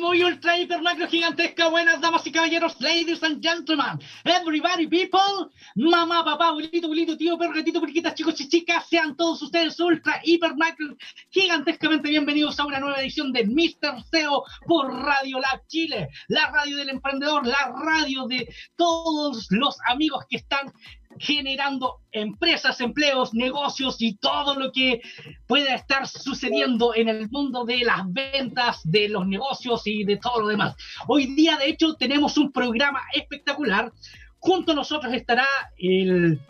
[0.00, 1.68] muy ultra hiper macro gigantesca.
[1.68, 7.54] Buenas damas y caballeros, ladies and gentlemen, everybody people, mamá, papá, abuelito, abuelito, tío, perro,
[7.54, 7.80] gatito,
[8.14, 10.96] chicos y chicas, sean todos ustedes ultra hiper macro
[11.30, 14.02] gigantescamente bienvenidos a una nueva edición de Mr.
[14.10, 20.24] SEO por Radio Lab Chile, la radio del emprendedor, la radio de todos los amigos
[20.28, 20.72] que están
[21.18, 25.00] generando empresas, empleos, negocios y todo lo que
[25.46, 30.40] pueda estar sucediendo en el mundo de las ventas, de los negocios y de todo
[30.40, 30.76] lo demás.
[31.06, 33.92] Hoy día, de hecho, tenemos un programa espectacular.
[34.38, 35.46] Junto a nosotros estará
[35.78, 36.40] el,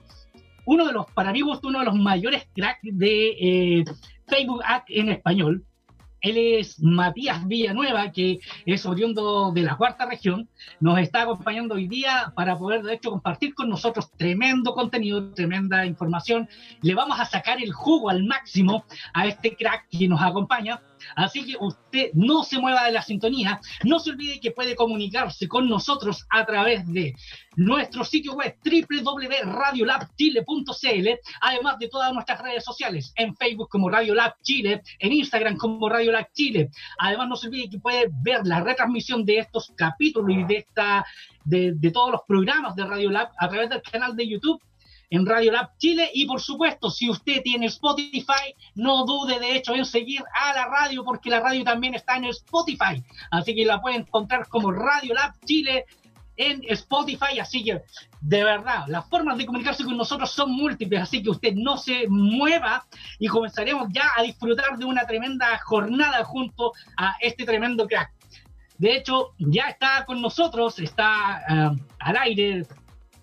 [0.65, 3.85] uno de los, para gusto, uno de los mayores cracks de eh,
[4.27, 5.65] Facebook Ad en español.
[6.23, 10.49] Él es Matías Villanueva, que es oriundo de la cuarta región.
[10.81, 15.85] Nos está acompañando hoy día para poder, de hecho, compartir con nosotros tremendo contenido, tremenda
[15.85, 16.49] información.
[16.81, 20.81] Le vamos a sacar el jugo al máximo a este crack que nos acompaña.
[21.17, 23.61] Así que usted no se mueva de la sintonía.
[23.85, 27.15] No se olvide que puede comunicarse con nosotros a través de
[27.57, 31.09] nuestro sitio web www.radiolabchile.cl,
[31.41, 35.89] además de todas nuestras redes sociales, en Facebook como Radio Lab Chile, en Instagram como
[35.89, 36.71] Radio Lab Chile.
[36.99, 41.05] Además, no se olvide que puede ver la retransmisión de estos capítulos y de, esta,
[41.45, 44.61] de, de todos los programas de Radio Lab a través del canal de YouTube
[45.13, 46.11] en Radio Lab Chile.
[46.15, 50.67] Y por supuesto si usted tiene Spotify no dude de hecho en seguir a la
[50.67, 53.03] radio porque la radio también está en Spotify.
[53.31, 55.85] Así que la puede encontrar como Radio Lab Chile
[56.37, 57.39] en Spotify.
[57.39, 57.83] Así que
[58.23, 61.03] de verdad las formas de comunicarse con nosotros son múltiples.
[61.03, 62.87] Así que usted no se mueva
[63.19, 68.11] y comenzaremos ya a disfrutar de una tremenda jornada junto a este tremendo crack.
[68.79, 72.67] De hecho ya está con nosotros está ah, al aire.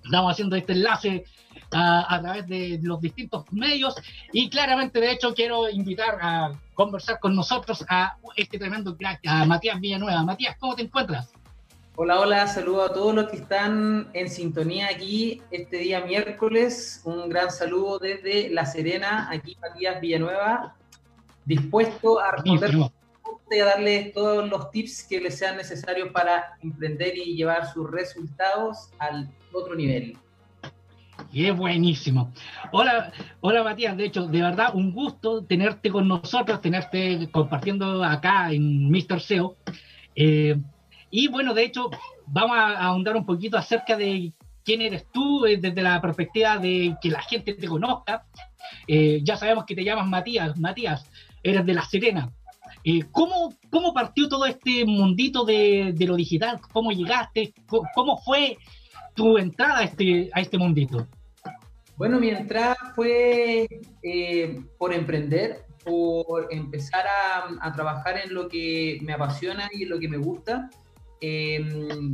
[0.03, 1.25] Estamos haciendo este enlace
[1.71, 3.95] a, a través de los distintos medios
[4.31, 9.45] y claramente de hecho quiero invitar a conversar con nosotros a este tremendo crack, a
[9.45, 10.23] Matías Villanueva.
[10.23, 11.31] Matías, ¿cómo te encuentras?
[12.01, 17.01] Hola, hola, saludo a todos los que están en sintonía aquí este día miércoles.
[17.03, 20.75] Un gran saludo desde La Serena, aquí Matías Villanueva,
[21.43, 22.73] dispuesto a responder
[23.51, 27.91] y a darles todos los tips que les sean necesarios para emprender y llevar sus
[27.91, 30.17] resultados al otro nivel.
[31.31, 32.31] Qué buenísimo.
[32.71, 38.51] Hola, hola Matías, de hecho, de verdad un gusto tenerte con nosotros, tenerte compartiendo acá
[38.51, 39.19] en Mr.
[39.19, 39.57] SEO.
[40.15, 40.57] Eh,
[41.11, 41.89] y bueno, de hecho,
[42.27, 44.33] vamos a ahondar un poquito acerca de
[44.63, 48.25] quién eres tú eh, desde la perspectiva de que la gente te conozca.
[48.87, 51.09] Eh, ya sabemos que te llamas Matías, Matías,
[51.43, 52.31] eres de La Serena.
[52.83, 56.59] Eh, ¿cómo, ¿Cómo partió todo este mundito de, de lo digital?
[56.71, 57.53] ¿Cómo llegaste?
[57.67, 58.57] ¿Cómo, cómo fue
[59.15, 61.07] tu entrada a este, a este mundito?
[61.99, 63.67] Bueno, mi entrada fue
[64.03, 67.05] eh, por emprender, por empezar
[67.59, 70.69] a, trabajar en lo que me apasiona y en lo que me gusta.
[71.19, 71.59] Eh,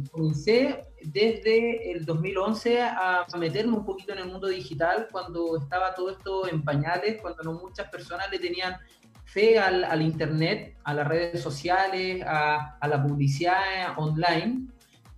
[0.10, 6.10] comencé desde el 2011 a meterme un poquito en el mundo digital cuando estaba todo
[6.10, 8.78] esto en pañales, cuando no muchas personas le tenían
[9.26, 14.66] fe al, al Internet, a las redes sociales, a, a la publicidad online.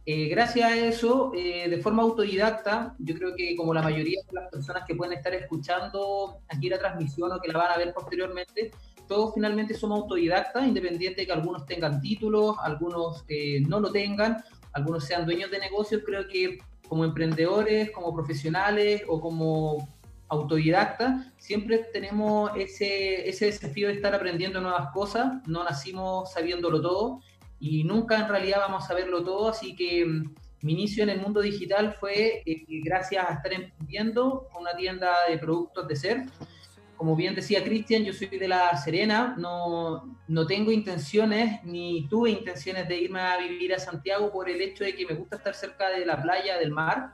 [0.10, 4.40] Eh, gracias a eso, eh, de forma autodidacta, yo creo que como la mayoría de
[4.40, 7.94] las personas que pueden estar escuchando aquí la transmisión o que la van a ver
[7.94, 8.72] posteriormente,
[9.06, 14.38] todos finalmente somos autodidactas, independiente de que algunos tengan títulos, algunos eh, no lo tengan,
[14.72, 19.90] algunos sean dueños de negocios, creo que como emprendedores, como profesionales o como
[20.30, 27.20] autodidactas, siempre tenemos ese, ese desafío de estar aprendiendo nuevas cosas, no nacimos sabiéndolo todo
[27.60, 31.22] y nunca en realidad vamos a saberlo todo, así que mm, mi inicio en el
[31.22, 36.26] mundo digital fue eh, gracias a estar emprendiendo una tienda de productos de ser.
[36.96, 42.32] Como bien decía Cristian, yo soy de La Serena, no, no tengo intenciones ni tuve
[42.32, 45.54] intenciones de irme a vivir a Santiago por el hecho de que me gusta estar
[45.54, 47.14] cerca de la playa, del mar.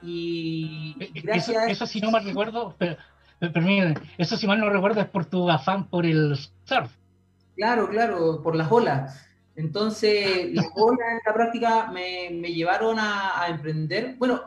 [0.00, 2.96] Y gracias eso, eso si no mal recuerdo, pero,
[3.38, 6.90] pero, eso si mal no recuerdo es por tu afán por el surf.
[7.54, 9.27] Claro, claro, por las olas.
[9.58, 14.14] Entonces, las olas en la práctica me, llevaron a, a, emprender.
[14.16, 14.40] Bueno,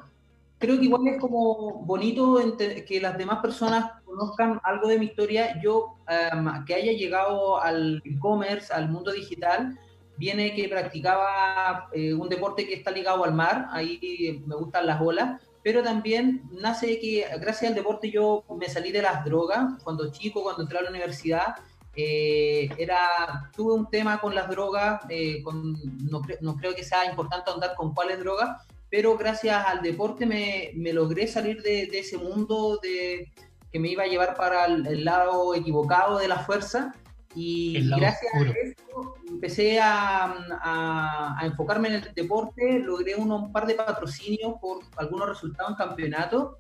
[0.57, 2.39] creo que igual es como bonito
[2.87, 5.59] que las demás personas conozcan algo de mi historia.
[5.61, 9.77] Yo, em, que haya llegado al e-commerce, al mundo digital,
[10.15, 15.01] viene que practicaba eh, un deporte que está ligado al mar, ahí me gustan las
[15.01, 20.09] olas, pero también nace que gracias al deporte yo me salí de las drogas, cuando
[20.09, 21.55] chico, cuando entré a la universidad,
[21.95, 25.73] eh, era, tuve un tema con las drogas, eh, con,
[26.09, 30.71] no, no, creo que sea importante andar con cuáles drogas, pero gracias al deporte me,
[30.75, 33.31] me logré salir de, de, ese mundo de,
[33.71, 36.93] que me iba a llevar para el, lado equivocado de la fuerza.
[37.33, 40.25] Y gracias a eso empecé a,
[40.61, 45.77] a, a, enfocarme en el deporte, logré un par de patrocinios por algunos resultados en
[45.77, 46.57] campeonato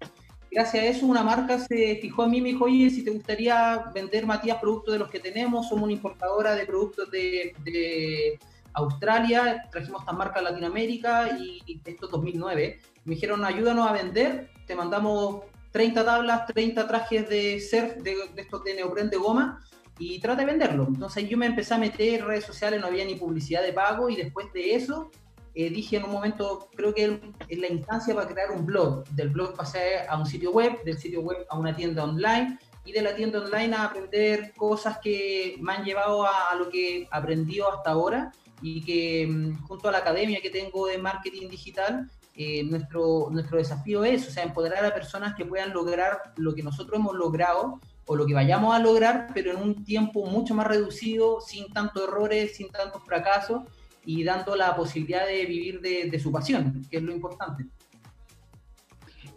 [0.51, 3.11] gracias a eso una marca se fijó en mí y me dijo, oye, si te
[3.11, 8.37] gustaría vender, Matías, productos de los que tenemos, somos una importadora de productos de,
[8.73, 12.79] Australia, trajimos estas marcas a Latinoamérica y esto es 2009.
[13.03, 18.41] Me dijeron, ayúdanos a vender, te mandamos 30 tablas, 30 trajes de surf, de, de
[18.41, 19.59] estos de neopren de goma,
[19.99, 20.85] y trata de venderlo.
[20.87, 24.09] Entonces yo me empecé a meter en redes sociales, no había ni publicidad de pago,
[24.09, 25.11] y después de eso
[25.53, 27.19] eh, dije en un momento, creo que
[27.49, 29.05] es la instancia para crear un blog.
[29.09, 32.91] Del blog pasé a un sitio web, del sitio web a una tienda online y
[32.93, 37.71] de la tienda online a aprender cosas que me han llevado a, lo que aprendido
[37.71, 38.31] hasta ahora
[38.61, 43.57] y que mm, junto a la academia que tengo de marketing digital, eh, nuestro, nuestro
[43.57, 48.25] desafío es, empoderar a personas que puedan lograr lo que nosotros hemos logrado o lo
[48.25, 52.69] que vayamos a lograr, pero en un tiempo mucho más reducido, sin tantos errores, sin
[52.69, 53.63] tantos fracasos
[54.05, 57.65] y dando la posibilidad de vivir de, su pasión, que es lo importante.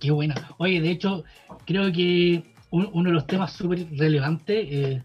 [0.00, 0.34] Qué buena.
[0.58, 1.24] Oye, de hecho,
[1.64, 5.02] creo que uno de los temas súper relevantes eh,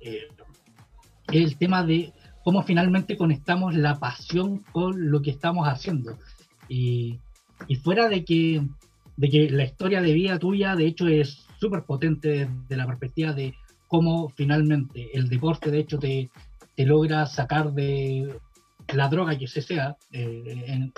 [0.00, 0.28] eh,
[1.28, 2.12] es el tema de
[2.42, 6.18] cómo finalmente conectamos la pasión con lo que estamos haciendo.
[6.68, 7.18] Y,
[7.82, 8.62] fuera de que,
[9.16, 13.32] de que la historia de vida tuya, de hecho, es súper potente desde la perspectiva
[13.32, 13.54] de
[13.88, 16.30] cómo finalmente el deporte, de hecho, te,
[16.74, 18.38] te logra sacar de
[18.94, 20.90] la droga que se sea, eh,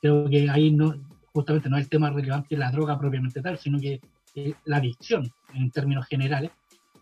[0.00, 0.94] creo que ahí no,
[1.32, 4.00] justamente no es el tema relevante la droga propiamente tal, sino que
[4.34, 6.50] eh, la adicción en términos generales,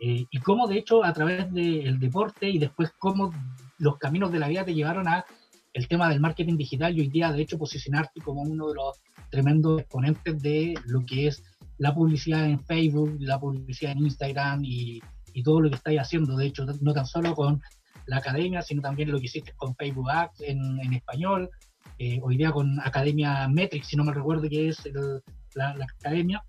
[0.01, 3.33] eh, y cómo de hecho a través del deporte y después cómo
[3.79, 5.25] los caminos de la vida te llevaron a
[5.73, 8.99] el tema del marketing digital y hoy día de hecho posicionarte como uno de los
[9.31, 11.43] tremendos exponentes de lo que es
[11.79, 15.01] la publicidad en Facebook, la publicidad en Instagram y,
[15.37, 17.61] y todo lo que estáis haciendo, de hecho, no tan solo con
[18.07, 21.51] la academia, sino también lo que hiciste con Facebook Ads en, español,
[21.99, 24.79] eh, hoy día con Academia Metrics, si no me recuerdo que es
[25.55, 26.45] la, academia,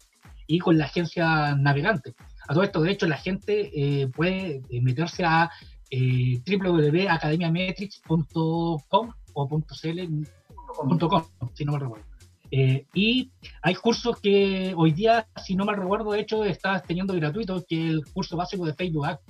[0.48, 2.14] y con la agencia Navegante.
[2.48, 5.52] A todo esto, de hecho, la gente eh, puede eh, meterse a
[5.90, 11.24] eh, www.academiametrics.com o .cl.com,
[11.54, 12.06] si no me recuerdo.
[12.50, 13.30] y
[13.62, 17.88] hay cursos que hoy día, si no me recuerdo, de hecho, estás teniendo gratuito, que
[17.88, 19.22] el curso básico de Facebook Ads,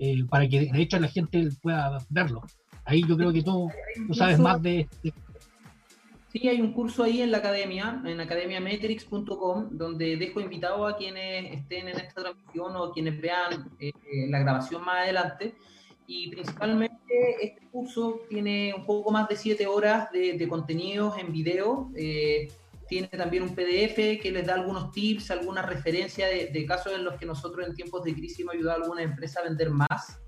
[0.00, 2.42] eh, para que de hecho la gente pueda verlo.
[2.84, 3.70] Ahí yo creo que tú,
[4.08, 4.88] tú sabes más de,
[6.32, 11.58] Sí, hay un curso ahí en la academia, en academiametrics.com, donde dejo invitado a quienes
[11.58, 13.92] estén en esta transmisión o quienes vean eh,
[14.28, 15.54] la grabación más adelante.
[16.06, 16.94] Y principalmente
[17.42, 21.90] este curso tiene un poco más de siete horas de, de contenidos en video.
[21.96, 22.48] Eh,
[22.90, 27.14] tiene también un PDF que les da algunos tips, algunas referencias de, casos en los
[27.14, 30.20] que nosotros en tiempos de crisis hemos ayudado a alguna empresa a vender más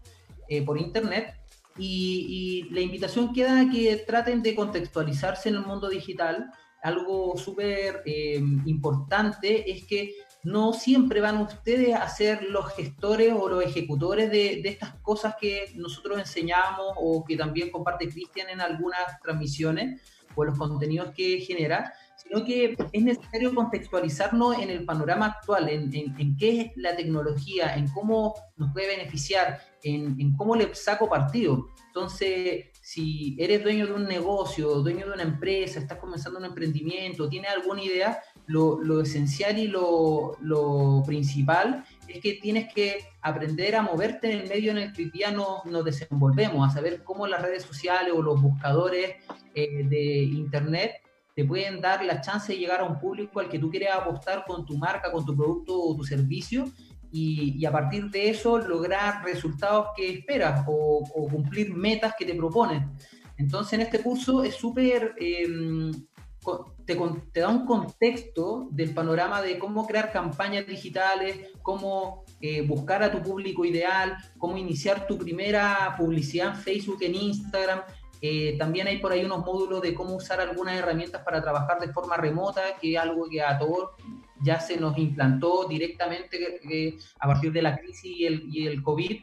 [0.48, 1.34] eh, por Internet.
[1.76, 6.52] Y, la invitación queda a que traten de contextualizarse en el mundo digital.
[6.84, 10.14] Algo súper eh, importante es que
[10.44, 15.34] no siempre van ustedes a ser los gestores o los ejecutores de, de, estas cosas
[15.40, 20.00] que nosotros enseñamos o que también comparte Cristian en algunas transmisiones
[20.34, 21.92] o los contenidos que genera,
[22.32, 27.74] sino que es necesario contextualizarnos en el panorama actual, en, en, qué es la tecnología,
[27.76, 31.66] en cómo nos puede beneficiar, en, cómo le saco partido.
[31.88, 37.28] Entonces, si eres dueño de un negocio, dueño de una empresa, estás comenzando un emprendimiento,
[37.28, 43.76] tienes alguna idea, lo, lo esencial y lo, lo, principal es que tienes que aprender
[43.76, 47.26] a moverte en el medio en el que ya nos, nos desenvolvemos, a saber cómo
[47.26, 49.16] las redes sociales o los buscadores
[49.54, 51.02] eh, de Internet
[51.34, 54.44] te pueden dar la chance de llegar a un público al que tú quieres apostar
[54.46, 56.66] con tu marca, con tu producto o tu servicio
[57.12, 62.90] y, a partir de eso lograr resultados que esperas o, cumplir metas que te proponen.
[63.36, 65.92] Entonces en este curso es súper, em,
[66.86, 66.96] te,
[67.32, 73.12] te, da un contexto del panorama de cómo crear campañas digitales, cómo eh, buscar a
[73.12, 77.82] tu público ideal, cómo iniciar tu primera publicidad en Facebook, en Instagram,
[78.24, 81.92] Eh, también hay por ahí unos módulos de cómo usar algunas herramientas para trabajar de
[81.92, 83.90] forma remota, que es algo que a todos
[84.40, 89.20] ya se nos implantó directamente a partir de la crisis y el, COVID.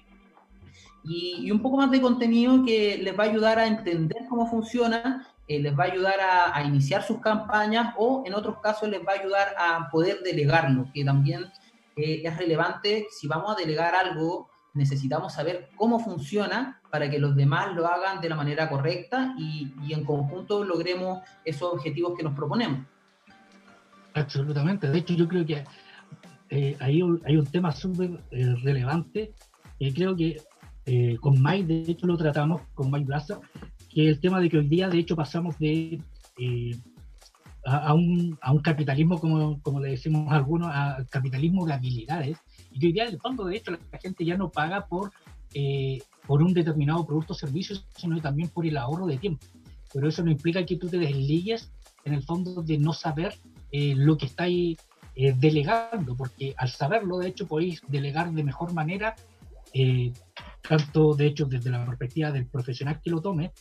[1.06, 5.26] Y, un poco más de contenido que les va a ayudar a entender cómo funciona,
[5.48, 9.00] eh, les va a ayudar a, a, iniciar sus campañas o en otros casos les
[9.00, 11.46] va a ayudar a poder delegarlo, que también
[11.96, 13.08] eh, es relevante.
[13.12, 18.22] Si vamos a delegar algo, necesitamos saber cómo funciona para que los demás lo hagan
[18.22, 22.86] de la manera correcta y, y en conjunto logremos esos objetivos que nos proponemos.
[24.14, 24.90] Absolutamente.
[24.90, 25.64] De hecho, yo creo que
[26.50, 29.34] eh, ahí hay un tema súper eh, relevante.
[29.78, 30.38] y creo que
[30.86, 33.40] eh, con Mike, de hecho, lo tratamos con Mike Blaza,
[33.90, 36.02] que es el tema de que hoy día, de hecho, pasamos de
[37.66, 42.38] a, un, a, un, capitalismo, como, como le decimos a algunos, a capitalismo de habilidades.
[42.72, 45.12] Y que hoy día, en el fondo, de hecho, la gente ya no paga por,
[46.28, 49.46] por un determinado producto o servicio, sino también por el ahorro de tiempo.
[49.94, 51.72] Pero eso no implica que tú te desligues,
[52.06, 53.36] en el fondo, de no saber
[53.72, 54.78] eh, lo que estáis
[55.16, 59.16] eh, delegando, porque al saberlo, de hecho, podéis delegar de mejor manera,
[59.74, 60.12] eh,
[60.68, 63.52] tanto de hecho desde la perspectiva del profesional que lo tome,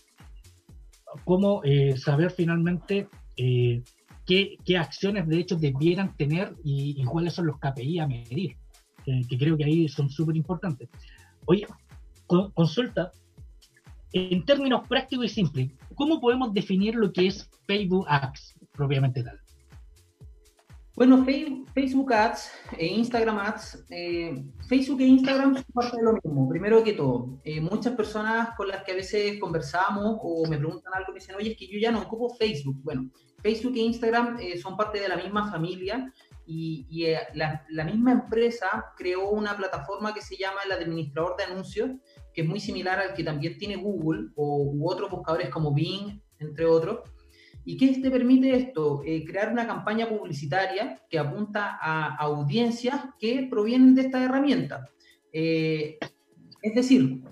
[1.25, 1.62] como
[1.97, 3.83] saber finalmente qué,
[4.65, 8.57] qué, acciones de hecho debieran tener y, cuáles son los KPI a medir,
[9.29, 10.88] que creo que ahí son súper importantes.
[11.47, 11.67] Oye,
[12.55, 13.12] consulta,
[14.12, 19.41] en términos prácticos y simples, ¿cómo podemos definir lo que es Facebook Ads propiamente tal?
[20.99, 21.25] Bueno,
[21.75, 26.83] Facebook Ads e Instagram Ads, eh, Facebook e Instagram son parte de lo mismo, primero
[26.83, 27.38] que todo.
[27.45, 31.37] Eh, muchas personas con las que a veces conversamos o me preguntan algo me dicen,
[31.37, 32.81] oye, es que yo ya no ocupo Facebook.
[32.83, 33.09] Bueno,
[33.41, 36.12] Facebook e Instagram eh, son parte de la misma familia
[36.49, 41.90] y, la, la, misma empresa creó una plataforma que se llama el administrador de anuncios,
[42.33, 46.21] que es muy similar al que también tiene Google o u otros buscadores como Bing,
[46.38, 47.00] entre otros
[47.69, 49.02] ¿Y qué te permite esto?
[49.05, 54.88] Eh, crear una campaña publicitaria que apunta a audiencias que provienen de esta herramienta.
[55.35, 55.99] Eh,
[56.62, 57.25] es decir,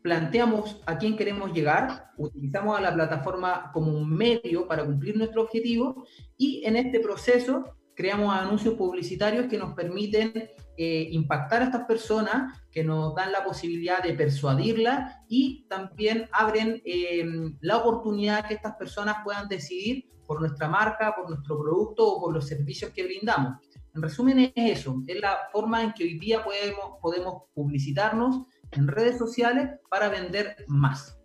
[0.00, 5.42] planteamos a quién queremos llegar, utilizamos a la plataforma como un medio para cumplir nuestro
[5.42, 6.06] objetivo
[6.36, 10.32] y en este proceso creamos anuncios publicitarios que nos permiten
[10.76, 16.82] eh, impactar a estas personas, que nos dan la posibilidad de persuadirlas y también abren
[16.84, 22.20] em, la oportunidad que estas personas puedan decidir por nuestra marca, por nuestro producto o
[22.20, 23.58] por los servicios que brindamos.
[23.94, 28.88] En resumen es eso, es la forma en que hoy día podemos, podemos publicitarnos en
[28.88, 31.16] redes sociales para vender más.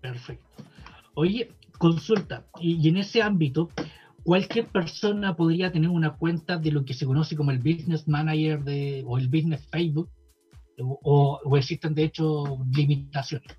[0.00, 0.46] Perfecto.
[1.14, 3.68] Oye, consulta, y en ese ámbito,
[4.24, 8.62] cualquier persona podría tener una cuenta de lo que se conoce como el Business Manager
[8.62, 10.10] de, o el Business Facebook,
[10.80, 13.56] o, existen de hecho limitaciones.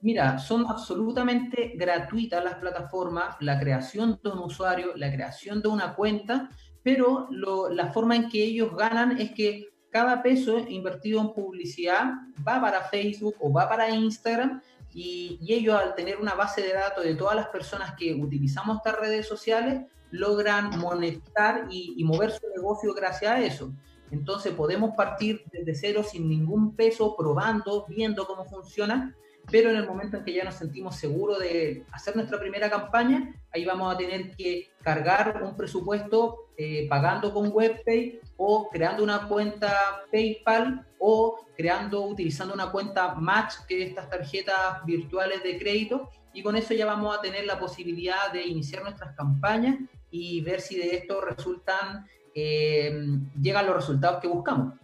[0.00, 5.94] Mira, son absolutamente gratuitas las plataformas, la creación de un usuario, la creación de una
[5.94, 6.50] cuenta,
[6.82, 12.14] pero la forma en que ellos ganan es que cada peso invertido en publicidad
[12.46, 14.60] va para Facebook o va para Instagram
[14.94, 18.98] y, ellos al tener una base de datos de todas las personas que utilizamos estas
[18.98, 23.72] redes sociales, logran monetizar y, y mover su negocio gracias a eso.
[24.10, 29.16] Entonces podemos partir desde cero sin ningún peso, probando, viendo cómo funciona,
[29.50, 33.34] pero en el momento en que ya nos sentimos seguros de hacer nuestra primera campaña,
[33.52, 39.26] ahí vamos a tener que cargar un presupuesto eh, pagando con WebPay o creando una
[39.26, 46.08] cuenta PayPal o creando, utilizando una cuenta Match, que es estas tarjetas virtuales de crédito,
[46.32, 49.76] y con eso ya vamos a tener la posibilidad de iniciar nuestras campañas
[50.10, 54.74] y ver si de esto resultan, eh, llegan los resultados que buscamos.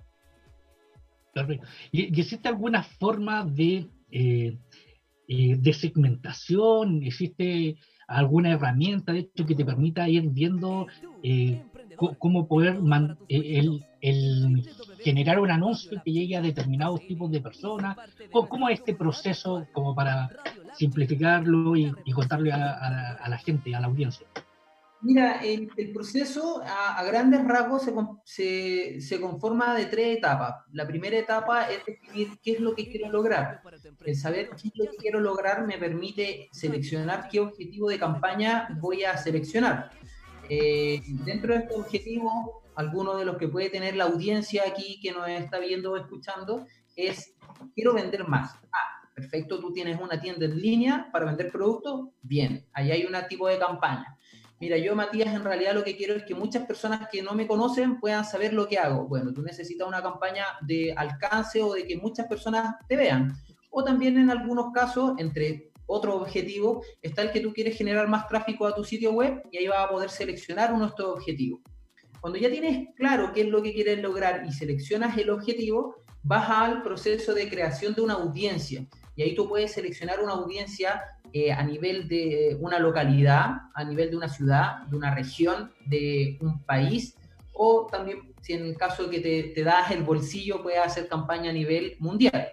[1.33, 1.67] Perfecto.
[1.93, 7.77] ¿Y existe alguna forma de de segmentación, existe
[8.09, 10.87] alguna herramienta de hecho que te permita ir viendo
[11.23, 11.63] eh,
[12.19, 12.81] cómo poder
[13.29, 13.85] el,
[15.01, 17.97] generar un anuncio que llegue a determinados tipos de personas,
[18.33, 20.31] cómo, es este proceso como para
[20.75, 24.27] simplificarlo y, contarle a la gente, a la audiencia.
[25.01, 27.89] Mira, el, proceso a, grandes rasgos
[28.25, 30.65] se, se, conforma de tres etapas.
[30.73, 33.63] La primera etapa es definir qué es lo que quiero lograr.
[34.05, 38.77] El saber qué es lo que quiero lograr me permite seleccionar qué objetivo de campaña
[38.81, 39.91] voy a seleccionar.
[40.49, 45.13] Eh, dentro de este objetivo, alguno de los que puede tener la audiencia aquí que
[45.13, 47.37] nos está viendo o escuchando es,
[47.73, 48.53] quiero vender más.
[48.73, 53.15] Ah, perfecto, tú tienes una tienda en línea para vender productos, bien, ahí hay un
[53.29, 54.18] tipo de campaña
[54.61, 57.47] mira, yo Matías en realidad lo que quiero es que muchas personas que no me
[57.47, 59.07] conocen puedan saber lo que hago.
[59.07, 63.33] Bueno, tú necesitas una campaña de alcance o de que muchas personas te vean.
[63.71, 68.27] o también en algunos casos, entre otros objetivos, está el que tú quieres generar más
[68.27, 71.61] tráfico a tu sitio web y ahí vas a poder seleccionar uno de estos objetivos.
[72.21, 76.51] Cuando ya tienes claro qué es lo que quieres lograr y seleccionas el objetivo, vas
[76.51, 78.87] al proceso de creación de una audiencia.
[79.17, 84.11] Y ahí tú puedes seleccionar una audiencia eh, a nivel de una localidad, a nivel
[84.11, 87.17] de una ciudad, de una región, de un país,
[87.53, 91.09] o también, si en el caso de que te, te das el bolsillo, puedes hacer
[91.09, 92.53] campaña a nivel mundial.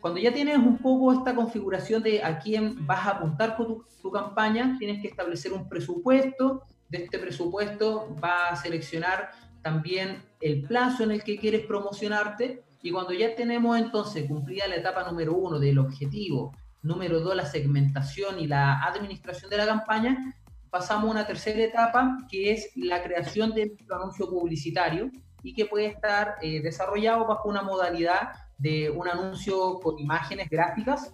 [0.00, 4.10] Cuando ya tienes un poco esta configuración de a quién vas a apuntar con tu,
[4.10, 6.62] campaña, tienes que establecer un presupuesto.
[6.88, 9.30] De este presupuesto vas a seleccionar
[9.62, 12.64] también el plazo en el que quieres promocionarte.
[12.82, 17.46] Y cuando ya tenemos entonces cumplida la etapa número uno del objetivo, número dos la
[17.46, 20.34] segmentación y la administración de la campaña,
[20.70, 25.10] pasamos a una tercera etapa que es la creación de un anuncio publicitario
[25.42, 31.12] y que puede estar eh, desarrollado bajo una modalidad de un anuncio con imágenes gráficas,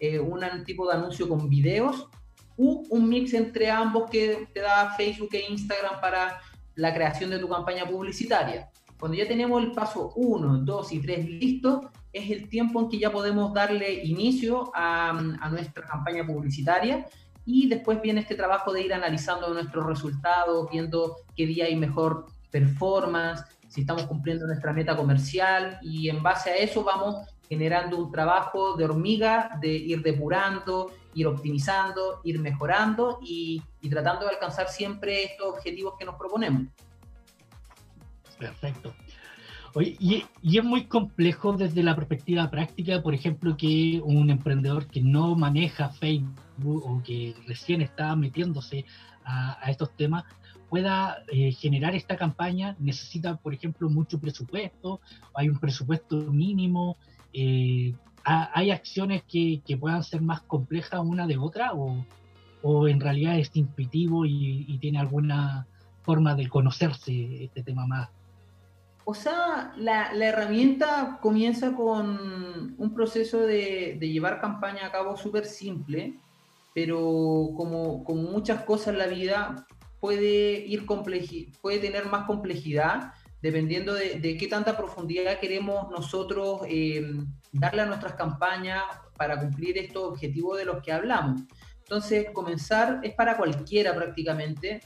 [0.00, 2.08] eh, un tipo de anuncio con videos,
[2.56, 6.40] u un mix entre ambos que te da Facebook e Instagram para
[6.74, 8.68] la creación de tu campaña publicitaria.
[8.98, 12.98] Cuando ya tenemos el paso 1, 2 y 3 listos, es el tiempo en que
[12.98, 15.12] ya podemos darle inicio a,
[15.50, 17.06] nuestra campaña publicitaria
[17.44, 22.26] y después viene este trabajo de ir analizando nuestros resultados, viendo qué día hay mejor
[22.50, 27.16] performance, si estamos cumpliendo nuestra meta comercial y en base a eso vamos
[27.48, 34.26] generando un trabajo de hormiga, de ir depurando, ir optimizando, ir mejorando y, y tratando
[34.26, 36.64] de alcanzar siempre estos objetivos que nos proponemos.
[38.38, 38.94] Perfecto.
[39.78, 45.00] Oye, y, es muy complejo desde la perspectiva práctica, por ejemplo, que un emprendedor que
[45.00, 48.84] no maneja Facebook o que recién está metiéndose
[49.24, 50.24] a, estos temas
[50.68, 55.00] pueda eh, generar esta campaña, necesita, por ejemplo, mucho presupuesto,
[55.32, 56.96] hay un presupuesto mínimo,
[57.32, 62.04] eh, hay acciones que, puedan ser más complejas una de otra o,
[62.62, 65.68] o en realidad es intuitivo y tiene alguna
[66.02, 68.08] forma de conocerse este tema más
[69.10, 76.20] o sea, la, herramienta comienza con un proceso de, llevar campaña a cabo súper simple,
[76.74, 76.98] pero
[77.56, 79.66] como, como, muchas cosas en la vida,
[79.98, 80.84] puede, ir
[81.62, 87.10] puede tener más complejidad dependiendo de, qué tanta profundidad queremos nosotros eh,
[87.50, 88.82] darle a nuestras campañas
[89.16, 91.40] para cumplir estos objetivos de los que hablamos.
[91.78, 94.82] Entonces, comenzar es para cualquiera prácticamente.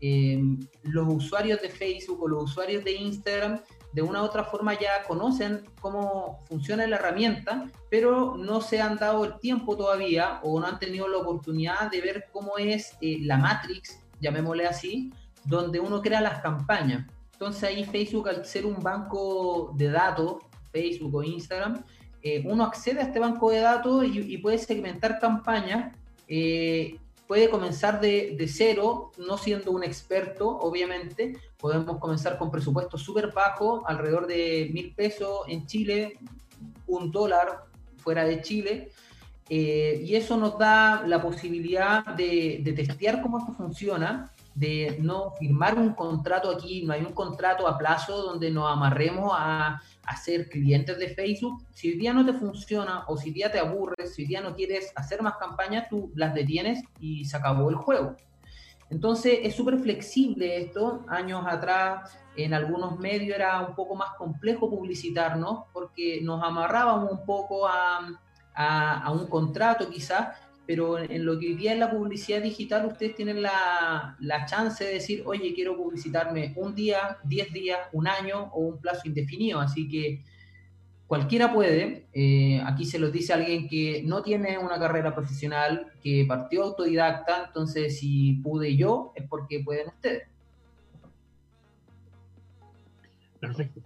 [0.00, 0.40] Eh,
[0.82, 3.60] los usuarios de Facebook o los usuarios de Instagram
[3.92, 8.96] de una u otra forma ya conocen cómo funciona la herramienta, pero no se han
[8.96, 13.18] dado el tiempo todavía o no han tenido la oportunidad de ver cómo es eh,
[13.22, 15.12] la Matrix, llamémosle así,
[15.44, 17.06] donde uno crea las campañas.
[17.32, 20.36] Entonces ahí Facebook, al ser un banco de datos,
[20.72, 21.82] Facebook o Instagram,
[22.22, 25.96] eh, uno accede a este banco de datos y, y puede segmentar campañas
[26.28, 26.96] eh,
[27.30, 31.36] puede comenzar de, de, cero, no siendo un experto, obviamente.
[31.58, 36.18] Podemos comenzar con presupuestos súper bajos, alrededor de mil pesos en Chile,
[36.88, 37.66] un dólar
[37.98, 38.90] fuera de Chile.
[39.48, 45.32] Eh, y eso nos da la posibilidad de, de, testear cómo esto funciona, de no
[45.38, 50.16] firmar un contrato aquí, no hay un contrato a plazo donde nos amarremos a, a
[50.16, 51.64] ser clientes de Facebook.
[51.72, 54.40] Si hoy día no te funciona o si hoy día te aburres, si hoy día
[54.40, 58.16] no quieres hacer más campañas, tú las detienes y se acabó el juego.
[58.90, 61.04] Entonces es súper flexible esto.
[61.08, 67.24] Años atrás en algunos medios era un poco más complejo publicitarnos porque nos amarrábamos un
[67.24, 68.00] poco a,
[68.52, 70.36] a, a un contrato quizás
[70.66, 74.94] pero en lo que hoy es la publicidad digital, ustedes tienen la, la chance de
[74.94, 79.58] decir, oye, quiero publicitarme un día, diez días, un año o un plazo indefinido.
[79.58, 80.22] Así que
[81.08, 82.06] cualquiera puede.
[82.12, 87.46] Eh, aquí se los dice alguien que no tiene una carrera profesional, que partió autodidacta,
[87.48, 90.28] entonces si pude yo, es porque pueden ustedes.
[93.40, 93.80] Perfecto.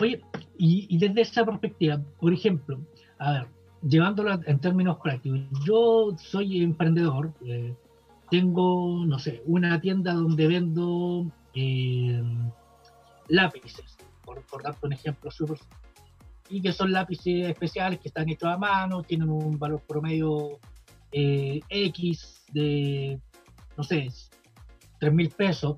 [0.00, 0.20] Oye,
[0.58, 2.80] y desde esa perspectiva, por ejemplo,
[3.18, 3.53] a ver,
[3.86, 7.74] llevándolo en términos prácticos, yo soy emprendedor, eh,
[8.30, 12.22] tengo, no sé, una tienda donde vendo eh,
[13.28, 15.58] lápices, por, por, darte un ejemplo súper
[16.48, 20.58] y que son lápices especiales que están hechos a mano, tienen un valor promedio
[21.12, 23.18] eh, X de,
[23.76, 24.08] no sé,
[25.00, 25.76] 3 mil pesos.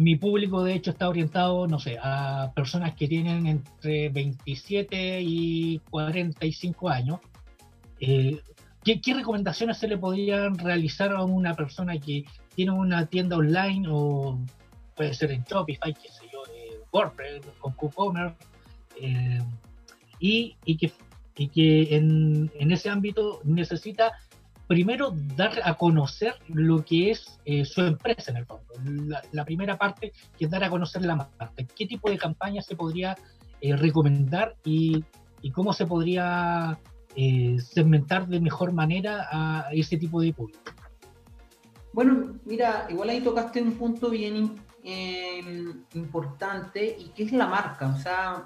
[0.00, 5.78] Mi público de hecho está orientado, no sé, a personas que tienen entre 27 y
[5.90, 7.20] 45 años.
[8.00, 8.40] Eh,
[8.82, 13.88] ¿qué, ¿qué, recomendaciones se le podrían realizar a una persona que tiene una tienda online
[13.90, 14.38] o
[14.96, 18.36] puede ser en Shopify, qué sé yo, eh, WordPress, con WooCommerce,
[19.02, 19.42] eh,
[20.18, 20.92] y, y que,
[21.36, 24.12] y que en, en, ese ámbito necesita
[24.70, 28.72] primero dar a conocer lo que es eh, su empresa en el fondo.
[29.32, 31.52] La, primera parte es dar a conocer la marca.
[31.74, 33.16] ¿Qué tipo de campaña se podría
[33.60, 35.04] eh, recomendar y,
[35.52, 36.78] cómo se podría
[37.16, 40.70] eh, segmentar de mejor manera a ese tipo de público?
[41.92, 44.54] Bueno, mira, igual ahí tocaste un punto bien
[45.94, 47.88] importante y que es la marca.
[47.88, 48.44] O sea,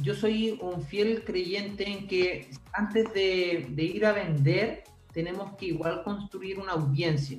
[0.00, 6.02] yo soy un fiel creyente en que antes de, ir a vender tenemos que igual
[6.02, 7.38] construir una audiencia.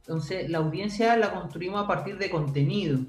[0.00, 3.00] Entonces, la audiencia la construimos a partir de contenido.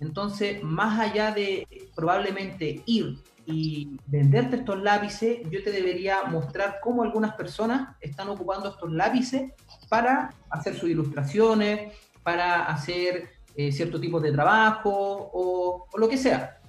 [0.00, 7.02] Entonces, más allá de probablemente ir y venderte estos lápices, yo te debería mostrar cómo
[7.02, 9.52] algunas personas están ocupando estos lápices
[9.88, 16.60] para hacer sus ilustraciones, para hacer eh, cierto tipo de trabajo o, lo que sea.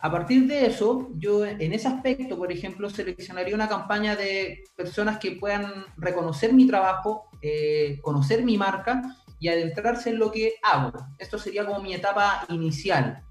[0.00, 5.18] A partir de eso, yo en ese aspecto, por ejemplo, seleccionaría una campaña de personas
[5.18, 10.92] que puedan reconocer mi trabajo, eh, conocer mi marca y adentrarse en lo que hago.
[11.18, 13.22] Esto sería como mi etapa inicial.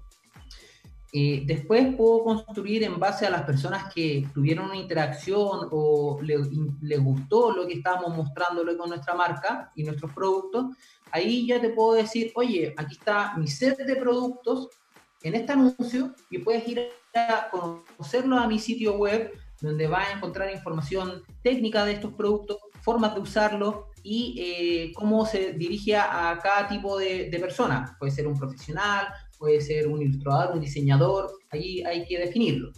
[1.12, 6.48] Eh, después puedo construir en base a las personas que tuvieron una interacción o les
[6.82, 10.76] le gustó lo que estábamos mostrándole con nuestra marca y nuestros productos.
[11.12, 14.68] Ahí ya te puedo decir, oye, aquí está mi set de productos
[15.26, 20.12] en este anuncio y puedes ir a conocerlo a mi sitio web donde vas a
[20.12, 26.38] encontrar información técnica de estos productos, formas de usarlo y eh, cómo se dirige a
[26.42, 27.96] cada tipo de, de persona.
[27.98, 29.08] Puede ser un profesional,
[29.38, 32.70] puede ser un ilustrador, un diseñador, ahí hay que definirlo.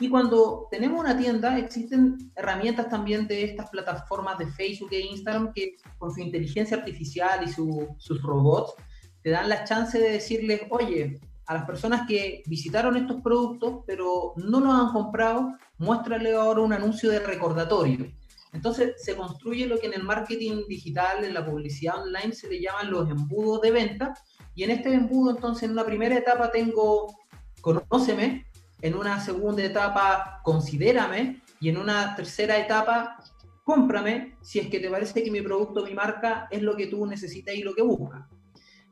[0.00, 5.52] Y cuando tenemos una tienda, existen herramientas también de estas plataformas de Facebook e Instagram
[5.52, 8.74] que con su inteligencia artificial y su, sus robots
[9.22, 14.34] te dan la chance de decirles, oye, a las personas que visitaron estos productos pero
[14.36, 18.06] no los han comprado, muéstrale ahora un anuncio de recordatorio.
[18.52, 22.60] Entonces se construye lo que en el marketing digital, en la publicidad online se le
[22.60, 24.14] llaman los embudos de venta,
[24.54, 27.14] y en este embudo, entonces, en una primera etapa tengo
[27.60, 28.46] conóceme,
[28.82, 33.16] en una segunda etapa considérame, y en una tercera etapa
[33.64, 37.06] cómprame si es que te parece que mi producto, mi marca es lo que tú
[37.06, 38.26] necesitas y lo que buscas.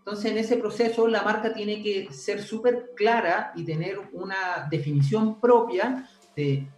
[0.07, 5.41] Entonces, en ese proceso, la marca tiene que ser súper clara y tener una definición
[5.41, 6.69] propia de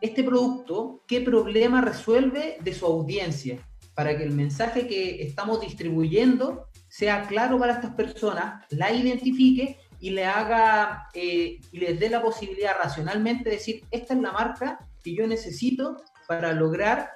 [0.00, 6.68] este producto, qué problema resuelve de su audiencia, para que el mensaje que estamos distribuyendo
[6.86, 12.22] sea claro para estas personas, la identifique y le haga eh, y les dé la
[12.22, 15.96] posibilidad racionalmente de decir, esta es la marca que yo necesito
[16.28, 17.10] para lograr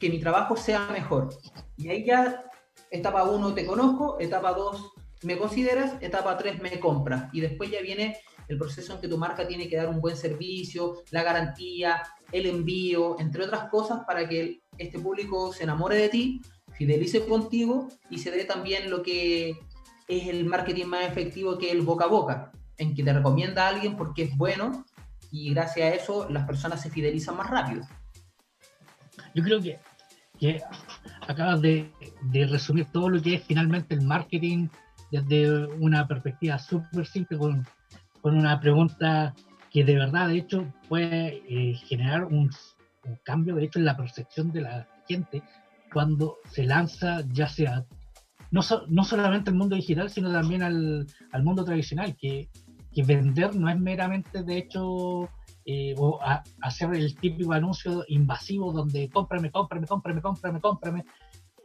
[0.00, 1.28] que mi trabajo sea mejor.
[1.76, 2.50] Y ahí ya,
[2.90, 7.32] etapa 1 te conozco, etapa 2 me consideras, etapa 3 me compras.
[7.32, 10.16] Y después ya viene el proceso en que tu marca tiene que dar un buen
[10.16, 16.08] servicio, la garantía, el envío, entre otras cosas, para que este público se enamore de
[16.08, 16.42] ti
[16.74, 19.50] fidelice contigo y se dé también lo que
[20.08, 23.68] es el marketing más efectivo que el boca a boca, en que te recomienda a
[23.68, 24.84] alguien porque es bueno
[25.30, 27.86] y gracias a eso las personas se fidelizan más rápido.
[29.34, 29.78] Yo creo que,
[31.26, 31.90] acabas de,
[32.32, 34.68] resumir todo lo que es finalmente el marketing
[35.22, 37.66] desde una perspectiva súper simple con,
[38.20, 39.34] con, una pregunta
[39.70, 42.50] que de verdad de hecho puede eh, generar un,
[43.22, 45.42] cambio de hecho en la percepción de la gente
[45.92, 47.84] cuando se lanza, ya sea
[48.50, 52.48] no, no solamente al mundo digital, sino también al, al mundo tradicional, que,
[52.94, 55.28] que, vender no es meramente, de hecho,
[55.66, 56.20] eh, o
[56.62, 61.04] hacer el típico anuncio invasivo donde cómprame, cómprame, cómprame, cómprame, cómprame,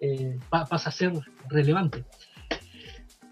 [0.01, 1.13] eh, pa, pasa a ser
[1.49, 2.05] relevante.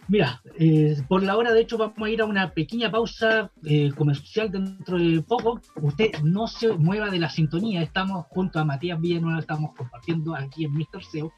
[0.10, 3.92] Mira, eh, por la hora de hecho vamos a ir a una pequeña pausa eh,
[3.92, 5.60] comercial dentro de poco.
[5.82, 10.64] Usted no se mueva de la sintonía, estamos junto a Matías Villanueva, estamos compartiendo aquí
[10.64, 11.04] en Mr.
[11.04, 11.34] SEO.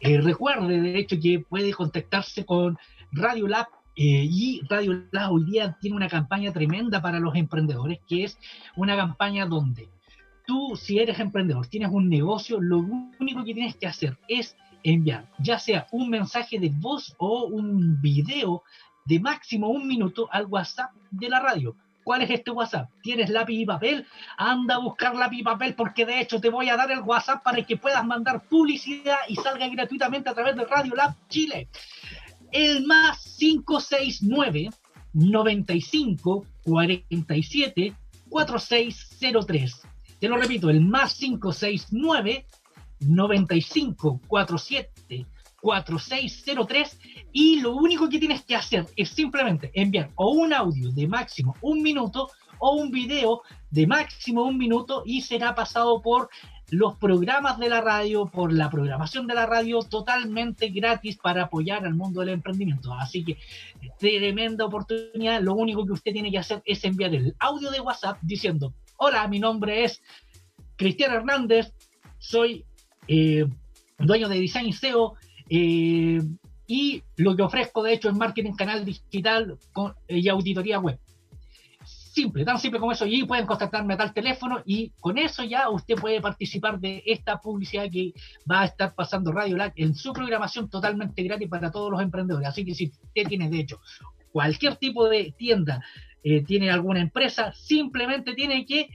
[0.00, 2.78] Eh, recuerde de hecho que puede contactarse con
[3.12, 3.66] Radio Lab
[3.98, 8.38] y Radio Lab hoy día tiene una campaña tremenda para los emprendedores, que es
[8.76, 9.88] una campaña donde
[10.46, 14.56] tú si eres emprendedor, tienes un negocio, lo único que tienes que hacer es
[14.92, 18.62] enviar ya sea un mensaje de voz o un video
[19.04, 21.76] de máximo un minuto al WhatsApp de la radio.
[22.04, 22.88] ¿Cuál es este WhatsApp?
[23.02, 24.06] ¿Tienes lápiz y papel?
[24.36, 27.42] Anda a buscar lápiz y papel porque de hecho te voy a dar el WhatsApp
[27.42, 31.68] para que puedas mandar publicidad y salga gratuitamente a través de Radio Lab Chile.
[32.52, 34.70] El más 569
[35.12, 37.94] 95 47
[38.28, 39.82] 4603.
[40.20, 42.46] Te lo repito, el más 569
[43.00, 45.26] 95 47
[45.60, 46.98] 4603
[47.32, 51.54] y lo único que tienes que hacer es simplemente enviar o un audio de máximo
[51.60, 52.28] un minuto
[52.58, 56.28] o un video de máximo un minuto y será pasado por
[56.70, 61.86] los programas de la radio, por la programación de la radio totalmente gratis para apoyar
[61.86, 62.92] al mundo del emprendimiento.
[62.94, 63.38] Así que
[63.98, 65.40] tremenda oportunidad.
[65.42, 69.28] Lo único que usted tiene que hacer es enviar el audio de WhatsApp diciendo, hola,
[69.28, 70.02] mi nombre es
[70.76, 71.72] Cristian Hernández,
[72.18, 72.64] soy
[73.98, 75.14] dueño de Design SEO
[75.48, 76.20] eh,
[76.66, 79.56] y lo que ofrezco de hecho es marketing canal digital
[80.08, 80.98] y auditoría web
[82.16, 85.68] simple, tan simple como eso, y pueden contactarme a tal teléfono y con eso ya
[85.68, 88.14] usted puede participar de esta publicidad que
[88.50, 92.48] va a estar pasando Radio Lag en su programación totalmente gratis para todos los emprendedores.
[92.48, 93.80] Así que si usted tiene, de hecho,
[94.32, 95.84] cualquier tipo de tienda,
[96.24, 98.88] eh, tiene alguna empresa, simplemente tiene que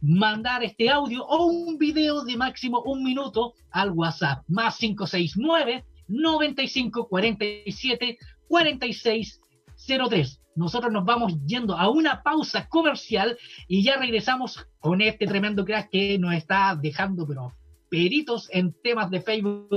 [0.00, 7.08] mandar este audio o un video de máximo un minuto al WhatsApp más 569 95
[7.08, 9.40] 47 46
[9.86, 15.64] 03 nosotros nos vamos yendo a una pausa comercial y ya regresamos con este tremendo
[15.64, 17.54] crack que nos está dejando, pero
[17.88, 19.68] peritos en temas de Facebook.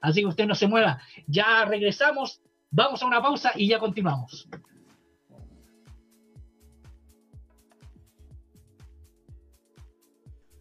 [0.00, 1.00] Así que usted no se mueva.
[1.26, 4.48] Ya regresamos, vamos a una pausa y ya continuamos.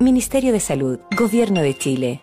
[0.00, 2.22] Ministerio de Salud, Gobierno de Chile.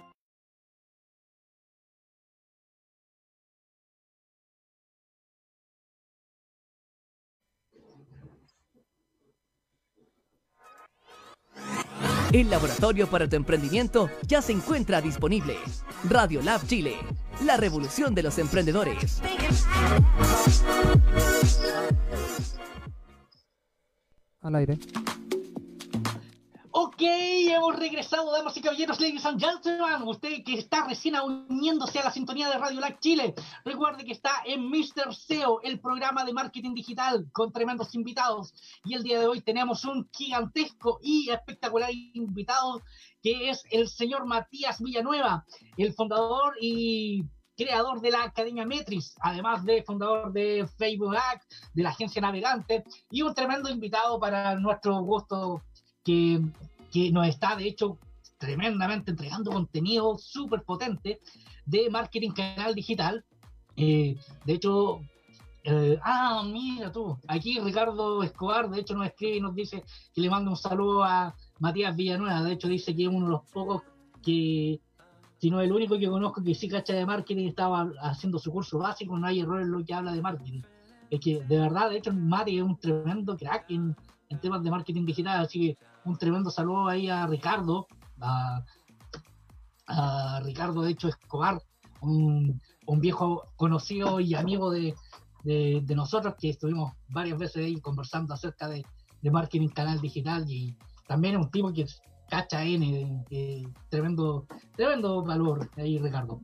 [12.32, 15.58] El laboratorio para tu emprendimiento ya se encuentra disponible.
[16.10, 16.96] Radio Lab Chile,
[17.44, 19.22] la revolución de los emprendedores.
[24.40, 24.80] Al aire.
[26.78, 30.06] Ok, hemos regresado, damas y caballeros, ladies and gentlemen.
[30.06, 33.34] Usted que está recién uniéndose a la sintonía de Radio Lag Chile,
[33.64, 35.16] recuerde que está en Mr.
[35.16, 38.54] SEO, el programa de marketing digital con tremendos invitados.
[38.84, 42.82] Y el día de hoy tenemos un gigantesco y espectacular invitado
[43.24, 45.46] que es el señor Matías Villanueva,
[45.78, 47.24] el fundador y
[47.56, 52.84] creador de la Academia Metris, además de fundador de Facebook Act, de la agencia Navegante,
[53.10, 55.62] y un tremendo invitado para nuestro gusto
[56.06, 56.42] que,
[56.92, 57.98] que nos está, de hecho,
[58.38, 61.20] tremendamente entregando contenido súper potente
[61.66, 63.26] de marketing canal digital.
[63.76, 64.16] Eh,
[64.46, 65.02] de hecho,
[65.64, 70.22] eh, ah, mira tú, aquí Ricardo Escobar, de hecho, nos escribe y nos dice que
[70.22, 72.44] le manda un saludo a Matías Villanueva.
[72.44, 73.82] De hecho, dice que es uno de los pocos
[74.22, 74.80] que,
[75.40, 78.78] si no el único que conozco que sí cacha de marketing, estaba haciendo su curso
[78.78, 80.62] básico, no hay error en lo que habla de marketing.
[81.10, 83.96] Es que, de verdad, de hecho, Mati es un tremendo crack en,
[84.30, 87.88] en temas de marketing digital, así que un tremendo saludo ahí a Ricardo,
[88.22, 88.64] a,
[90.44, 91.62] Ricardo de hecho Escobar,
[92.02, 92.62] un,
[93.00, 94.96] viejo conocido y amigo de,
[95.96, 98.86] nosotros que estuvimos varias veces ahí conversando acerca de,
[99.32, 101.88] marketing canal digital y también un tipo que
[102.30, 106.42] cacha N, eh, tremendo, tremendo valor ahí, Ricardo.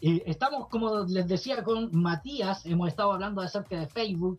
[0.00, 4.38] Estamos, como les decía, con Matías, hemos estado hablando acerca de Facebook,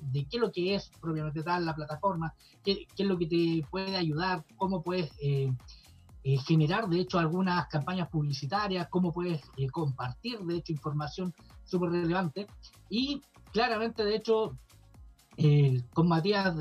[0.00, 3.66] de qué es lo que es propiamente tal la plataforma, qué, es lo que te
[3.68, 5.52] puede ayudar, cómo puedes eh,
[6.22, 11.34] eh, generar, de hecho, algunas campañas publicitarias, cómo puedes eh, compartir, de hecho, información
[11.64, 12.46] súper relevante.
[12.88, 14.56] Y claramente, de hecho,
[15.94, 16.54] con Matías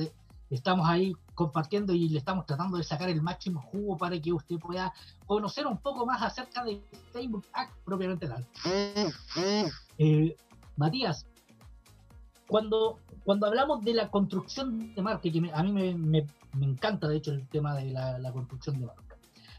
[0.49, 4.57] estamos ahí compartiendo y le estamos tratando de sacar el máximo jugo para que usted
[4.57, 4.93] pueda
[5.25, 8.45] conocer un poco más acerca de Facebook Ads propiamente tal.
[9.97, 10.35] Eh,
[10.77, 11.25] Matías,
[12.47, 16.65] cuando, cuando hablamos de la construcción de marca, que me- a mí me, me- me
[16.65, 19.15] encanta de hecho el tema de la, la construcción de marca,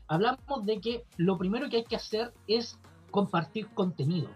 [0.08, 2.78] hablamos de que lo primero que hay que hacer es
[3.10, 4.28] compartir contenido.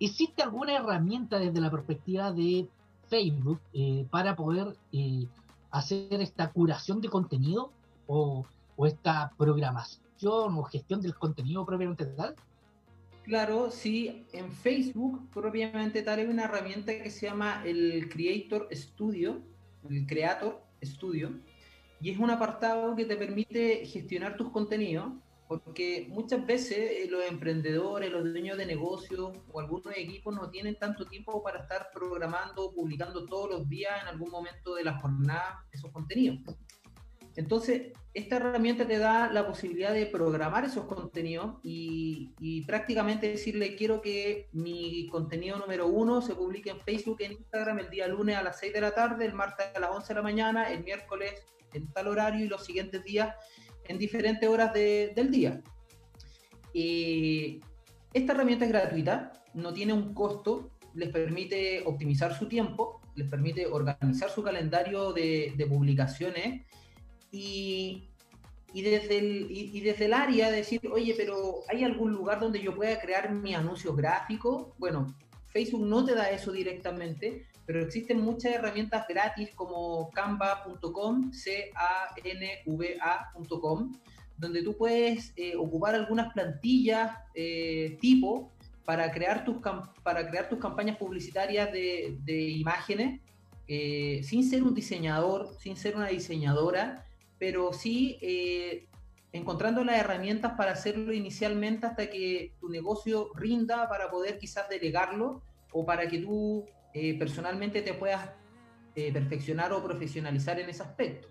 [0.00, 2.68] ¿Existe alguna herramienta desde la perspectiva de
[3.08, 5.26] Facebook eh, para poder eh,
[5.70, 7.72] hacer esta curación de contenido
[8.06, 12.34] o, o esta programación o gestión del contenido propiamente tal?
[13.22, 19.40] Claro, sí, en Facebook propiamente tal hay una herramienta que se llama el Creator Studio,
[19.88, 21.30] el Creator Studio,
[22.00, 25.12] y es un apartado que te permite gestionar tus contenidos,
[25.50, 30.76] porque muchas veces eh, los emprendedores, los dueños de negocios o algunos equipos no tienen
[30.76, 35.66] tanto tiempo para estar programando publicando todos los días en algún momento de la jornada
[35.72, 36.38] esos contenidos.
[37.34, 43.74] Entonces, esta herramienta te da la posibilidad de programar esos contenidos y, y prácticamente decirle,
[43.74, 48.36] quiero que mi contenido número uno se publique en Facebook, en Instagram el día lunes
[48.36, 50.84] a las 6 de la tarde, el martes a las 11 de la mañana, el
[50.84, 51.34] miércoles
[51.72, 53.34] en tal horario y los siguientes días
[53.90, 55.60] en diferentes horas de- del día.
[56.72, 57.60] Y
[58.12, 63.66] esta herramienta es gratuita, no tiene un costo, les permite optimizar su tiempo, les permite
[63.66, 66.62] organizar su calendario de, de publicaciones
[67.32, 68.08] y,
[68.72, 72.60] y desde el, y, y desde el área decir, oye, pero ¿hay algún lugar donde
[72.62, 74.74] yo pueda crear mi anuncio gráfico?
[74.78, 75.16] Bueno,
[75.48, 82.72] Facebook no te da eso directamente, pero existen muchas herramientas gratis como canva.com, C-A-N-V-A.com,
[84.36, 88.50] donde tú puedes eh, ocupar algunas plantillas eh, tipo
[88.84, 89.58] para crear tus,
[90.02, 93.20] para crear tus campañas publicitarias de, de imágenes
[93.68, 97.06] eh, sin ser un diseñador, sin ser una diseñadora,
[97.38, 98.18] pero sí
[99.30, 105.44] encontrando las herramientas para hacerlo inicialmente hasta que tu negocio rinda para poder quizás delegarlo
[105.70, 108.30] o para que tú eh, personalmente te puedas
[108.96, 111.28] eh, perfeccionar o profesionalizar en ese aspecto.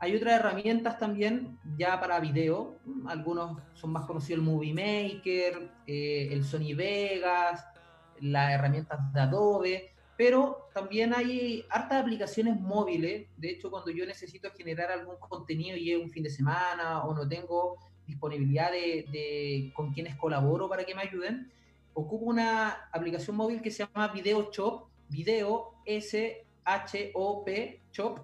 [0.00, 6.28] Hay otras herramientas también ya para video, algunos son más conocidos el Movie Maker, eh,
[6.32, 7.64] el Sony Vegas,
[8.20, 13.28] las herramientas de Adobe, pero también hay hartas aplicaciones móviles.
[13.36, 17.14] De hecho, cuando yo necesito generar algún contenido y es un fin de semana o
[17.14, 21.52] no tengo disponibilidad de, de con quienes colaboro para que me ayuden,
[21.94, 27.52] ocupo una aplicación móvil que se llama Video Shop, Video S-H-O-P,
[27.92, 28.20] Shop,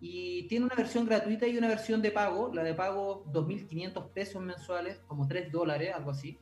[0.00, 2.52] y tiene una versión gratuita y una versión de pago.
[2.54, 6.38] La de pago, 2.500 pesos mensuales, como 3 dólares, algo así.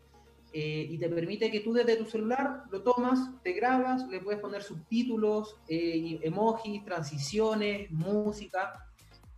[0.53, 4.41] Eh, y te permite que tú desde tu celular lo tomas, te grabas, le puedes
[4.41, 8.86] poner subtítulos, eh, emojis, transiciones, música.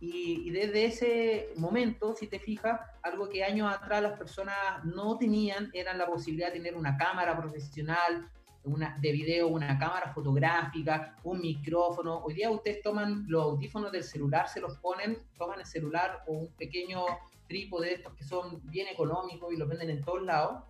[0.01, 5.17] Y, y desde ese momento, si te fijas, algo que años atrás las personas no
[5.17, 8.29] tenían era la posibilidad de tener una cámara profesional,
[8.63, 12.19] una, de video, una cámara fotográfica, un micrófono.
[12.23, 16.33] Hoy día ustedes toman los audífonos del celular, se los ponen, toman el celular o
[16.33, 17.03] un pequeño
[17.47, 20.63] trípode de estos que son bien económicos y los venden en todos lados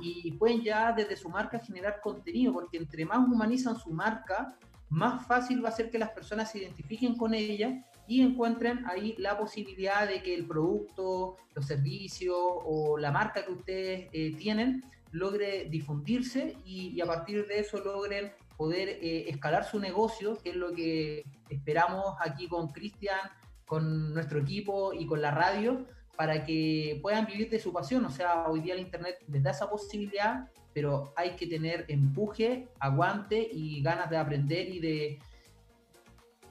[0.00, 4.56] y pueden ya desde su marca generar contenido, porque entre más humanizan su marca,
[4.90, 9.14] más fácil va a ser que las personas se identifiquen con ella y encuentren ahí
[9.18, 14.84] la posibilidad de que el producto, los servicios o la marca que ustedes eh, tienen
[15.12, 20.56] logre difundirse y, a partir de eso logren poder eh, escalar su negocio, que es
[20.56, 23.18] lo que esperamos aquí con Cristian,
[23.66, 25.86] con nuestro equipo y con la radio,
[26.16, 28.04] para que puedan vivir de su pasión.
[28.04, 32.68] O sea, hoy día el Internet les da esa posibilidad, pero hay que tener empuje,
[32.78, 35.18] aguante y ganas de aprender y de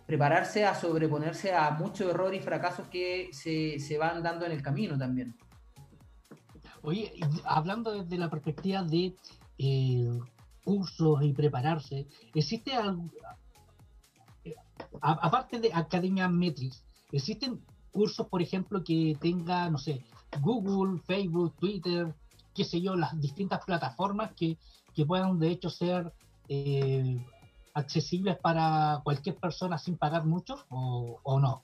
[0.05, 4.61] prepararse a sobreponerse a muchos errores y fracasos que se, se van dando en el
[4.61, 5.35] camino también.
[6.81, 7.13] Oye,
[7.45, 9.15] hablando desde la perspectiva de
[9.57, 10.09] eh,
[10.63, 13.09] cursos y prepararse, ¿existe algo,
[15.01, 17.61] aparte de Academia Metrics, existen
[17.91, 20.03] cursos, por ejemplo, que tenga, no sé,
[20.41, 22.13] Google, Facebook, Twitter,
[22.59, 24.57] qué sé yo, las distintas plataformas que,
[24.93, 26.11] que puedan de hecho ser
[26.49, 27.25] eh,
[27.73, 31.63] accesibles para cualquier persona sin pagar mucho o, o no?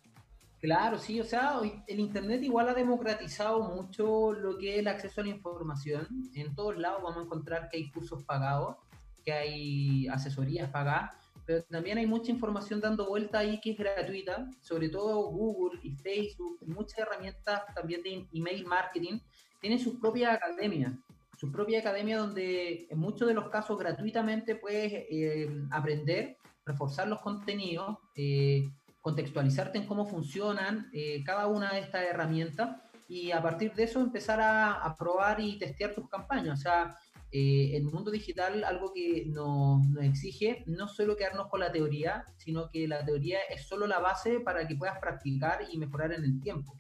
[0.62, 5.20] Claro, sí, o sea, el Internet igual ha democratizado mucho lo que es el acceso
[5.20, 6.08] a la información.
[6.34, 8.78] En todos lados vamos a encontrar que hay cursos pagados,
[9.26, 11.12] que hay asesorías pagadas,
[11.46, 15.92] pero también hay mucha información dando vuelta ahí que es gratuita, sobre todo Google y
[15.92, 19.20] Facebook, muchas herramientas también de email marketing,
[19.66, 20.94] tienen sus propias academias,
[21.38, 27.20] su propia academia donde en muchos de los casos gratuitamente puedes eh, aprender, reforzar los
[27.22, 28.70] contenidos, eh,
[29.02, 34.00] contextualizarte en cómo funcionan eh, cada una de estas herramientas y a partir de eso
[34.02, 36.60] empezar a, probar y testear tus campañas.
[36.60, 36.96] O sea,
[37.32, 42.24] eh, el mundo digital algo que nos, nos, exige no solo quedarnos con la teoría,
[42.38, 46.24] sino que la teoría es solo la base para que puedas practicar y mejorar en
[46.24, 46.76] el tiempo.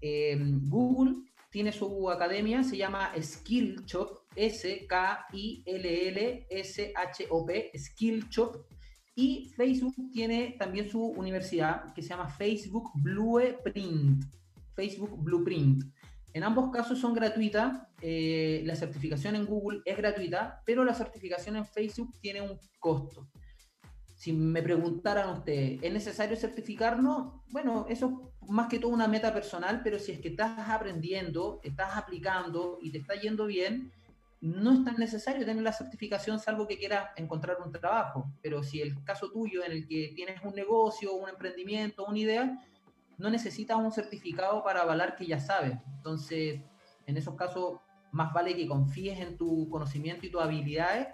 [0.00, 5.72] Eh, Google tiene su academia, se llama Skillshop, S-K-I-L-L-S-H-O-P,
[7.76, 8.66] Skillshop,
[9.14, 14.24] y Facebook tiene también su universidad que se llama Facebook Blueprint.
[14.74, 15.82] Facebook Blueprint.
[16.32, 17.82] En ambos casos son gratuitas.
[18.00, 23.28] Eh, la certificación en Google es gratuita, pero la certificación en Facebook tiene un costo.
[24.18, 27.34] Si me preguntaran ustedes, ¿es necesario certificarnos?
[27.50, 31.60] Bueno, eso es más que todo una meta personal, pero si es que estás aprendiendo,
[31.62, 33.92] estás aplicando y te está yendo bien,
[34.40, 38.28] no es tan necesario tener la certificación salvo que quieras encontrar un trabajo.
[38.42, 42.58] Pero si el caso tuyo en el que tienes un negocio, un emprendimiento, una idea,
[43.18, 45.78] no necesitas un certificado para avalar que ya sabes.
[45.94, 46.60] Entonces,
[47.06, 47.78] en esos casos,
[48.10, 51.06] más vale que confíes en tu conocimiento y tus habilidades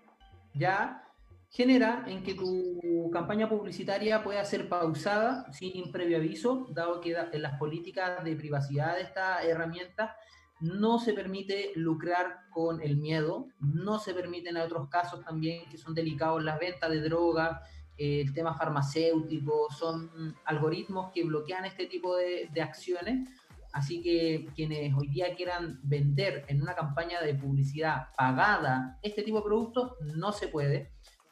[0.55, 1.05] ya
[1.51, 7.43] genera en que tu campaña publicitaria pueda ser pausada sin previo aviso, dado que en
[7.43, 10.17] las políticas de privacidad de esta herramienta
[10.61, 15.79] no se permite lucrar con el miedo, no se permiten en otros casos también que
[15.79, 17.61] son delicados las ventas de drogas,
[17.97, 23.29] eh, el tema farmacéutico, son algoritmos que bloquean este tipo de, de acciones.
[23.73, 29.39] Así que quienes hoy día quieran vender en una campaña de publicidad pagada este tipo
[29.39, 30.91] de productos, no se puede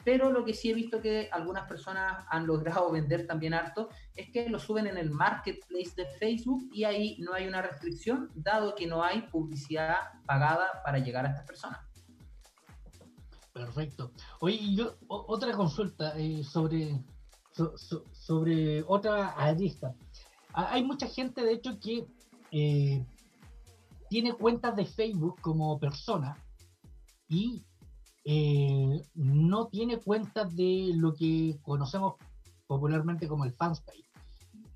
[0.09, 4.31] pero lo que sí he visto que algunas personas han logrado vender también harto es
[4.31, 8.73] que lo suben en el marketplace de Facebook y ahí no hay una restricción, dado
[8.73, 11.79] que no hay publicidad pagada para llegar a estas personas.
[13.53, 14.11] Perfecto.
[14.39, 16.99] Oye, yo, otra consulta eh, sobre,
[18.11, 19.93] sobre otra arista.
[20.53, 22.07] Hay mucha gente, de hecho, que
[22.51, 23.05] eh,
[24.09, 26.35] tiene cuentas de Facebook como persona
[27.27, 27.63] y
[28.25, 29.01] eh,
[29.49, 32.15] no tiene cuenta de lo que conocemos
[32.67, 34.05] popularmente como el fanspage.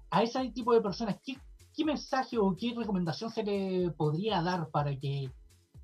[0.10, 4.96] A ese tipo de personas, ¿qué, mensaje o qué recomendación se le podría dar para
[4.98, 5.30] que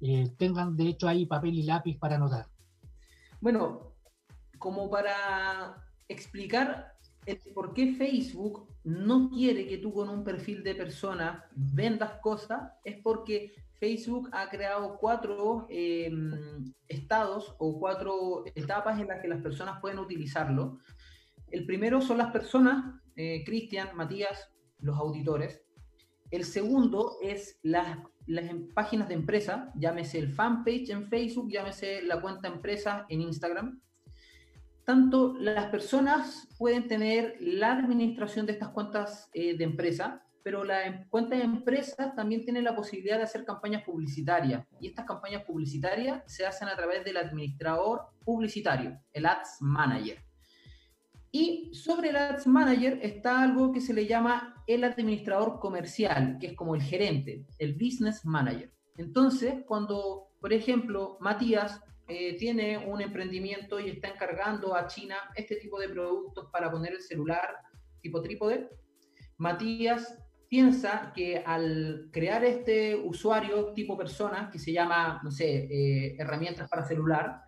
[0.01, 2.47] eh, tengan de hecho ahí papel y lápiz para anotar?
[3.41, 3.93] Bueno,
[4.57, 5.75] como para
[6.07, 6.93] explicar
[7.25, 12.71] el por qué Facebook no quiere que tú con un perfil de persona vendas cosas,
[12.83, 19.41] es porque Facebook ha creado cuatro em, estados o cuatro etapas en las que las
[19.41, 20.79] personas pueden utilizarlo.
[21.49, 25.63] El primero son las personas, eh, Cristian, Matías, los auditores.
[26.29, 32.21] El segundo es las, em- páginas de empresa, llámese el fanpage en Facebook, llámese la
[32.21, 33.81] cuenta empresa en Instagram.
[34.83, 40.85] Tanto las personas pueden tener la administración de estas cuentas eh, de empresa, pero la
[40.85, 44.65] em- cuenta de empresa también tiene la posibilidad de hacer campañas publicitarias.
[44.79, 50.23] Y estas campañas publicitarias se hacen a través del administrador publicitario, el Ads Manager.
[51.31, 56.47] Y sobre el Ads Manager está algo que se le llama el administrador comercial, que
[56.47, 58.71] es como el gerente, el Business Manager.
[58.97, 65.57] Entonces, cuando, por ejemplo, Matías eh, tiene un emprendimiento y está encargando a China este
[65.57, 67.57] tipo de productos para poner el celular
[68.01, 68.69] tipo trípode,
[69.37, 70.17] Matías
[70.49, 76.67] piensa que al crear este usuario tipo persona, que se llama, no sé, eh, herramientas
[76.67, 77.43] para celular,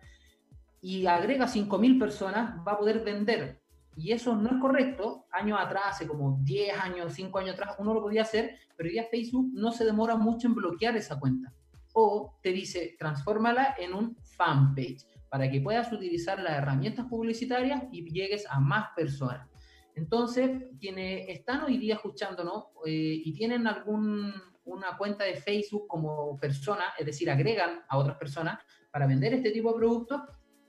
[0.80, 3.62] y agrega 5.000 personas, va a poder vender
[3.96, 5.26] y eso no es correcto.
[5.30, 9.04] Años atrás, hace como 10 años, 5 años atrás, uno lo podía hacer, pero ya
[9.04, 11.52] Facebook no se demora mucho en bloquear esa cuenta.
[11.94, 18.10] O te dice, transfórmala en un fanpage para que puedas utilizar las herramientas publicitarias y
[18.10, 19.48] llegues a más personas.
[19.94, 26.84] Entonces, quienes están hoy día escuchándonos eh, y tienen alguna cuenta de Facebook como persona,
[26.98, 28.58] es decir, agregan a otras personas
[28.90, 30.22] para vender este tipo de productos,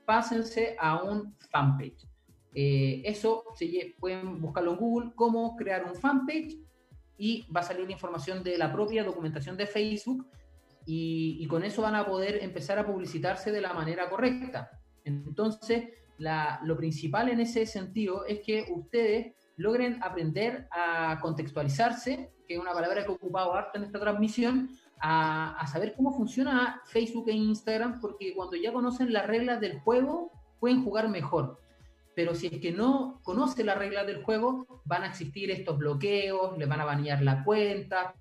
[0.05, 2.07] pásense a un fanpage.
[2.53, 6.57] Eh, eso se, pueden buscarlo en Google, cómo crear un fanpage
[7.17, 10.27] y va a salir la información de la propia documentación de Facebook
[10.85, 14.69] y con eso van a poder empezar a publicitarse de la manera correcta.
[15.05, 15.85] Entonces,
[16.63, 22.73] lo principal en ese sentido es que ustedes logren aprender a contextualizarse, que es una
[22.73, 24.69] palabra que he ocupado harto en esta transmisión,
[25.01, 30.31] a, saber cómo funciona Facebook e Instagram, porque cuando ya conocen las reglas del juego,
[30.59, 31.59] pueden jugar mejor.
[32.15, 36.57] Pero si es que no conoce las reglas del juego, van a existir estos bloqueos,
[36.57, 38.13] le van a banear la cuenta,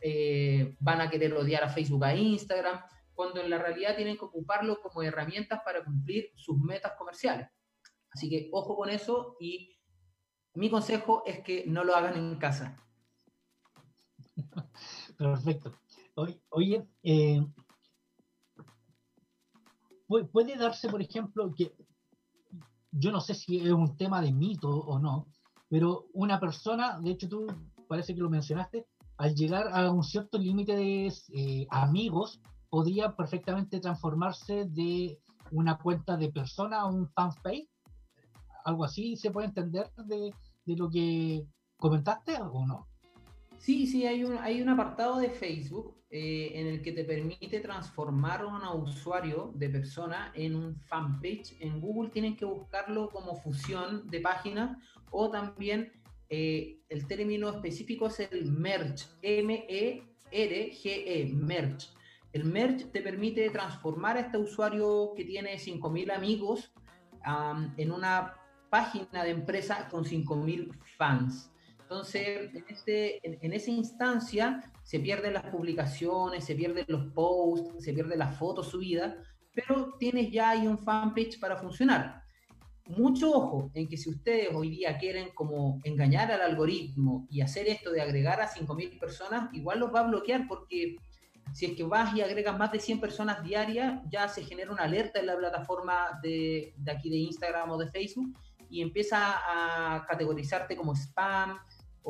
[0.00, 2.80] eh, van a querer odiar a Facebook, a Instagram,
[3.18, 7.48] cuando en la realidad tienen que ocuparlo como herramientas para cumplir sus metas comerciales.
[8.10, 9.76] Así que ojo con eso y
[10.54, 12.80] mi consejo es que no lo hagan en casa.
[15.18, 15.74] Perfecto.
[16.50, 17.44] Oye, eh,
[20.30, 21.74] puede darse, por ejemplo, que
[22.92, 25.26] yo no sé si es un tema de mito o no,
[25.68, 27.48] pero una persona, de hecho tú
[27.88, 32.40] parece que lo mencionaste, al llegar a un cierto límite de eh, amigos,
[32.70, 35.18] podría perfectamente transformarse de
[35.50, 37.68] una cuenta de persona a un fanpage.
[38.64, 40.32] Algo así se puede entender de,
[40.66, 41.46] lo que
[41.76, 42.86] comentaste o no.
[43.58, 47.60] Sí, sí, hay un, hay un apartado de Facebook eh, en el que te permite
[47.60, 51.56] transformar a un usuario de persona en un fanpage.
[51.60, 54.78] En Google tienen que buscarlo como fusión de páginas
[55.10, 55.92] o también
[56.28, 60.76] eh, el término específico es el merge, M-E-R-G-E,
[61.26, 61.88] -E, merge.
[62.32, 66.72] El merge te permite transformar a este usuario que tiene 5.000 amigos
[67.26, 68.34] um, en una
[68.70, 71.50] página de empresa con 5.000 fans.
[71.80, 77.82] Entonces, en, este, en, en, esa instancia se pierden las publicaciones, se pierden los posts,
[77.82, 79.16] se pierden las fotos subidas,
[79.54, 82.22] pero tienes ya ahí un fanpage para funcionar.
[82.86, 87.68] Mucho ojo en que si ustedes hoy día quieren como engañar al algoritmo y hacer
[87.68, 90.96] esto de agregar a 5.000 personas, igual los va a bloquear porque
[91.52, 94.84] si es que vas y agregas más de 100 personas diarias, ya se genera una
[94.84, 98.36] alerta en la plataforma de, aquí de Instagram o de Facebook
[98.70, 101.58] y empieza a categorizarte como spam,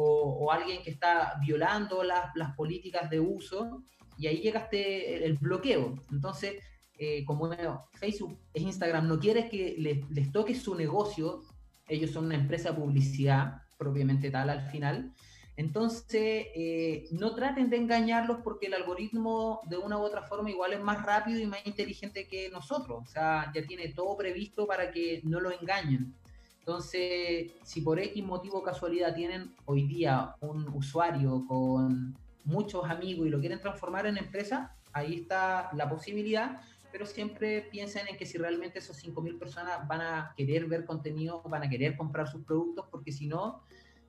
[0.00, 3.82] o, alguien que está violando las, políticas de uso
[4.16, 5.96] y ahí llegaste el bloqueo.
[6.12, 6.62] Entonces,
[6.98, 7.50] eh, como
[7.94, 11.42] Facebook e Instagram no quiere que les, les, toque su negocio,
[11.88, 15.14] ellos son una empresa de publicidad propiamente tal al final,
[15.58, 20.72] entonces eh, no traten de engañarlos porque el algoritmo de una u otra forma igual
[20.72, 24.92] es más rápido y más inteligente que nosotros, o sea, ya tiene todo previsto para
[24.92, 26.14] que no lo engañen.
[26.60, 33.30] Entonces, si por X motivo casualidad tienen hoy día un usuario con muchos amigos y
[33.30, 36.60] lo quieren transformar en empresa, ahí está la posibilidad,
[36.92, 41.42] pero siempre piensen en que si realmente esos 5.000 personas van a querer ver contenido,
[41.46, 43.64] van a querer comprar sus productos, porque si no,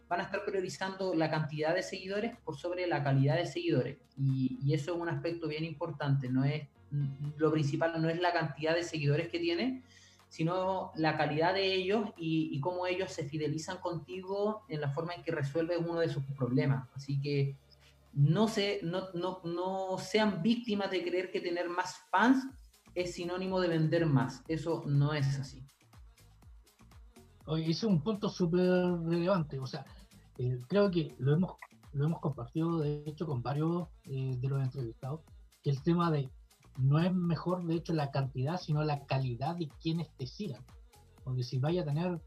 [0.10, 3.99] van a estar priorizando la cantidad de seguidores por sobre la calidad de seguidores.
[4.18, 6.68] Y, eso es un aspecto bien importante, no es
[7.38, 9.84] lo principal no es la cantidad de seguidores que tiene,
[10.28, 15.22] sino la calidad de ellos y, cómo ellos se fidelizan contigo en la forma en
[15.22, 16.89] que resuelven uno de sus problemas.
[16.95, 17.55] Así que
[18.14, 22.47] no, se, no, no, no sean víctimas de creer que tener más fans
[22.95, 24.43] es sinónimo de vender más.
[24.47, 25.64] Eso no es así.
[27.45, 29.60] Oye, ese es un punto súper relevante.
[29.60, 29.86] O sea,
[30.67, 31.57] creo que lo hemos
[31.93, 35.21] lo hemos compartido de hecho con varios eh, de los entrevistados,
[35.63, 36.29] que el tema de
[36.77, 40.63] no es mejor de hecho la cantidad, sino la calidad de quienes te sigan.
[41.23, 42.21] Porque si vaya a tener,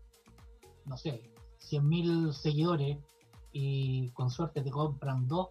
[0.84, 1.32] no sé,
[1.70, 2.98] 100.000 seguidores
[3.52, 5.48] y con suerte te compran dos,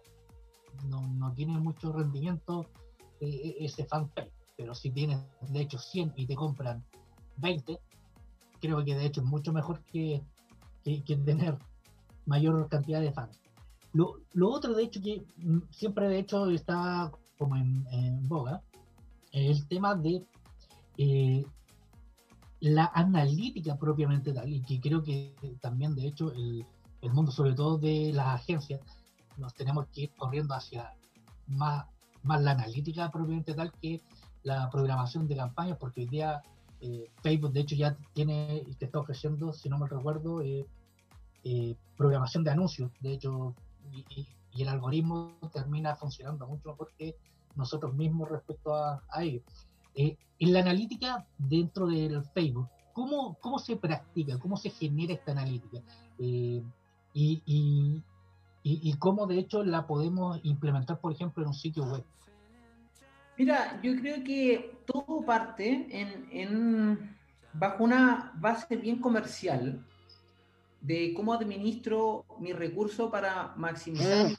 [0.84, 2.66] no, no tiene mucho rendimiento
[3.20, 4.32] eh, eh, ese fanpage.
[4.56, 6.84] Pero si tienes de hecho 100 y te compran
[7.38, 7.80] 20,
[8.60, 10.22] creo que de hecho es mucho mejor que,
[10.84, 11.58] que tener
[12.26, 13.38] mayor cantidad de fans.
[13.92, 15.22] Lo, lo, otro, de hecho, que
[15.70, 18.62] siempre de hecho está como en, en boga,
[19.32, 20.24] el tema de
[20.98, 21.44] eh,
[22.60, 26.64] la analítica propiamente tal, y que creo que también, de hecho, el,
[27.12, 28.80] mundo, sobre todo de las agencias,
[29.36, 30.92] nos tenemos que ir corriendo hacia
[31.48, 31.86] más,
[32.22, 34.00] más la analítica propiamente tal que
[34.44, 36.40] la programación de campañas, porque hoy día
[36.80, 40.66] eh, Facebook, de hecho, ya tiene te está ofreciendo, si no me recuerdo, eh,
[41.44, 42.90] eh, programación de anuncios.
[43.00, 43.54] De hecho,
[43.92, 44.04] y,
[44.54, 47.16] y, el algoritmo termina funcionando mucho mejor que
[47.56, 49.40] nosotros mismos respecto a, a ello.
[49.94, 54.38] Eh, en la analítica dentro del Facebook, ¿cómo, ¿cómo se practica?
[54.38, 55.80] ¿Cómo se genera esta analítica?
[56.18, 56.62] Eh,
[57.14, 58.02] y, y,
[58.62, 62.04] y, cómo de hecho la podemos implementar, por ejemplo, en un sitio web.
[63.36, 67.16] Mira, yo creo que todo parte en, en,
[67.52, 69.84] bajo una base bien comercial
[70.82, 74.32] de cómo administro mi recurso para maximizar.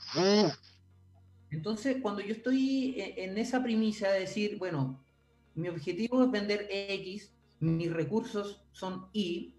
[1.50, 5.04] Entonces, cuando yo estoy en esa primicia de decir, bueno,
[5.56, 9.56] mi objetivo es vender X, mis recursos son Y,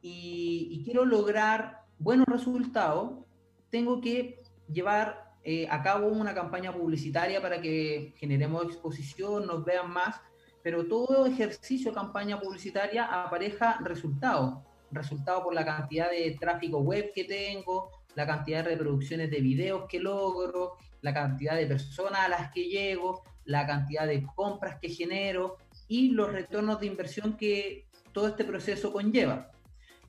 [0.00, 3.24] y, y quiero lograr buenos resultados,
[3.68, 4.42] tengo que
[4.72, 10.20] llevar eh, a cabo una campaña publicitaria para que generemos exposición, nos vean más,
[10.62, 14.58] pero todo ejercicio campaña publicitaria apareja resultados
[14.90, 19.86] resultado por la cantidad de tráfico web que tengo, la cantidad de reproducciones de videos
[19.88, 24.88] que logro, la cantidad de personas a las que llego, la cantidad de compras que
[24.88, 29.50] genero y los retornos de inversión que todo este proceso conlleva.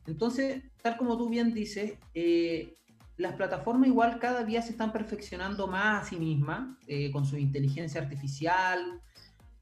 [0.07, 2.75] Entonces, tal como tú bien dices, eh,
[3.17, 7.37] las plataformas igual cada día se están perfeccionando más a sí mismas, eh, con su
[7.37, 9.01] inteligencia artificial,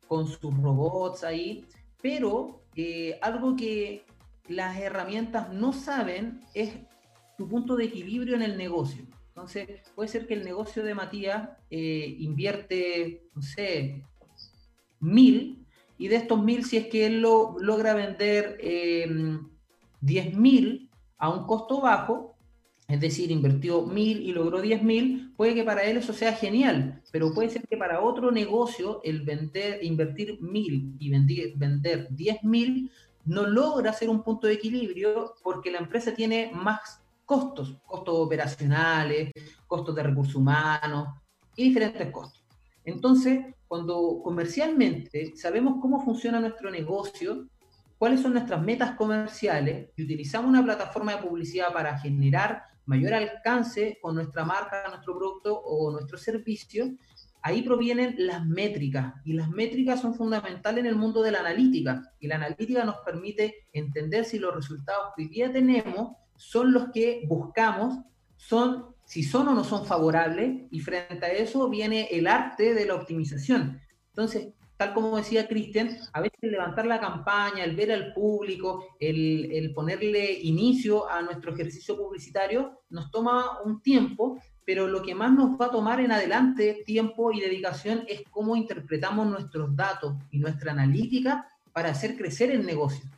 [0.08, 1.66] con sus robots ahí,
[2.02, 4.06] pero eh, algo que
[4.48, 6.74] las herramientas no saben es
[7.38, 9.06] tu punto de equilibrio en el negocio.
[9.30, 14.04] Entonces, puede ser que el negocio de Matías eh, invierte, no sé,
[15.00, 15.64] mil,
[16.00, 19.08] y de estos mil, si es que él lo, logra vender eh,
[20.02, 22.36] diez mil a un costo bajo,
[22.88, 27.02] es decir, invirtió mil y logró diez mil, puede que para él eso sea genial,
[27.12, 32.42] pero puede ser que para otro negocio el vender, invertir mil y vender, vender diez
[32.44, 32.90] mil
[33.28, 39.32] no logra hacer un punto de equilibrio porque la empresa tiene más costos, costos operacionales,
[39.68, 41.10] costos de recursos humanos
[41.56, 42.44] y diferentes costos.
[42.86, 47.50] Entonces, cuando comercialmente sabemos cómo funciona nuestro negocio,
[47.98, 54.00] cuáles son nuestras metas comerciales y utilizamos una plataforma de publicidad para generar mayor alcance
[54.02, 56.96] con nuestra marca, nuestro producto o nuestro servicio,
[57.48, 62.14] ahí provienen las métricas y las métricas son fundamentales en el mundo de la analítica
[62.20, 66.90] y la analítica nos permite entender si los resultados que hoy día tenemos son los
[66.94, 68.00] que buscamos,
[68.36, 72.86] son si son o no son favorables y frente a eso viene el arte de
[72.86, 73.80] la optimización.
[74.10, 79.50] Entonces, tal como decía Cristian, a veces levantar la campaña, el ver al público, el,
[79.54, 84.38] el, ponerle inicio a nuestro ejercicio publicitario, nos toma un tiempo,
[84.68, 88.54] pero lo que más nos va a tomar en adelante tiempo y dedicación es cómo
[88.54, 93.10] interpretamos nuestros datos y nuestra analítica para hacer crecer el negocio.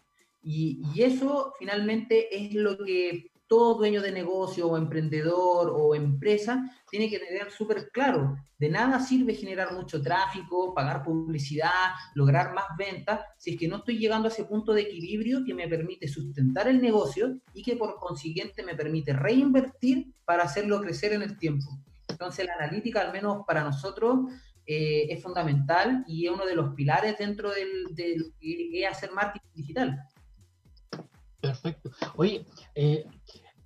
[0.44, 7.10] Y, eso finalmente es lo que todo dueño de negocio o emprendedor o empresa tiene
[7.10, 8.38] que tener súper claro.
[8.60, 13.78] De nada sirve generar mucho tráfico, pagar publicidad, lograr más ventas, si es que no
[13.78, 17.76] estoy llegando a ese punto de equilibrio que me permite sustentar el negocio y que
[17.76, 21.66] por consiguiente me permite reinvertir para hacerlo crecer en el tiempo.
[22.08, 24.30] Entonces la analítica, al menos para nosotros,
[24.72, 27.88] eh, es fundamental y es uno de los pilares dentro del,
[28.40, 29.98] es hacer marketing digital.
[31.42, 31.92] Perfecto.
[32.16, 33.06] Oye, eh,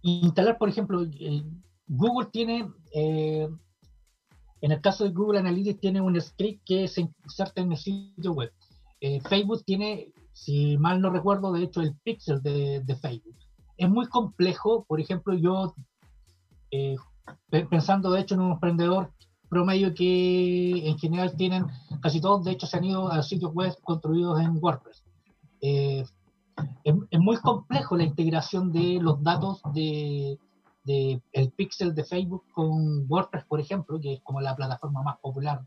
[0.02, 1.44] instalar, por ejemplo, eh,
[1.88, 3.50] Google tiene, eh,
[4.62, 8.34] en el caso de Google Analytics, tiene un script que se inserta en el sitio
[8.34, 8.52] web.
[9.28, 13.36] Facebook tiene, si mal no recuerdo, de hecho, el pixel de, de Facebook.
[13.76, 15.76] Es muy complejo, por ejemplo, yo,
[17.70, 19.12] pensando de hecho en un emprendedor
[19.50, 21.66] promedio que en general tienen,
[22.02, 25.04] casi todos de hecho se han ido a sitios web construidos en WordPress.
[26.64, 30.38] Eh, es, es, muy complejo la integración de los datos de,
[30.84, 35.18] de el pixel de Facebook con WordPress, por ejemplo, que es como la plataforma más
[35.20, 35.62] popular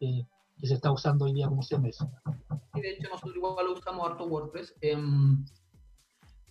[0.00, 0.24] eh,
[0.60, 2.06] que se está usando hoy día como CMS.
[2.74, 4.74] Y de hecho nosotros igual lo usamos harto WordPress.
[4.80, 5.44] Em,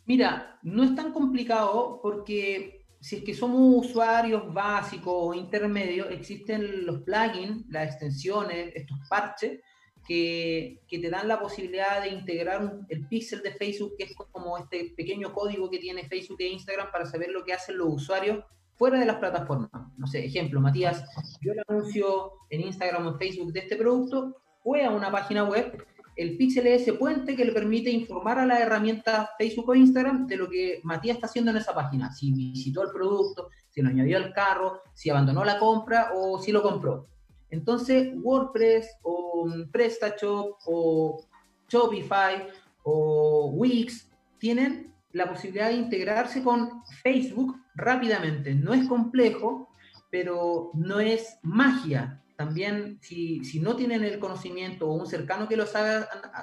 [0.06, 6.86] mira, no es tan complicado porque si es que somos usuarios básicos o intermedios, existen
[6.86, 9.62] los plugins, las extensiones, estos parches,
[10.08, 14.58] que, que, te dan la posibilidad de integrar el pixel de Facebook, que es como
[14.58, 18.44] este pequeño código que tiene Facebook e Instagram para saber lo que hacen los usuarios
[18.78, 19.70] fuera de las plataformas.
[19.98, 21.04] No sé, ejemplo, Matías,
[21.42, 25.44] yo el anuncio en Instagram o en Facebook de este producto, fue a una página
[25.44, 25.86] web,
[26.16, 30.26] el pixel es ese puente que le permite informar a la herramienta Facebook o Instagram
[30.26, 33.90] de lo que Matías está haciendo en esa página, si visitó el producto, si lo
[33.90, 37.08] añadió al carro, si abandonó la compra o si lo compró.
[37.50, 41.26] Entonces, WordPress o PrestaShop o
[41.70, 42.48] Shopify
[42.84, 48.54] o Wix tienen la posibilidad de integrarse con Facebook rápidamente.
[48.54, 49.70] No es complejo,
[50.10, 52.22] pero no es magia.
[52.36, 55.66] También, si, no tienen el conocimiento o un cercano que lo,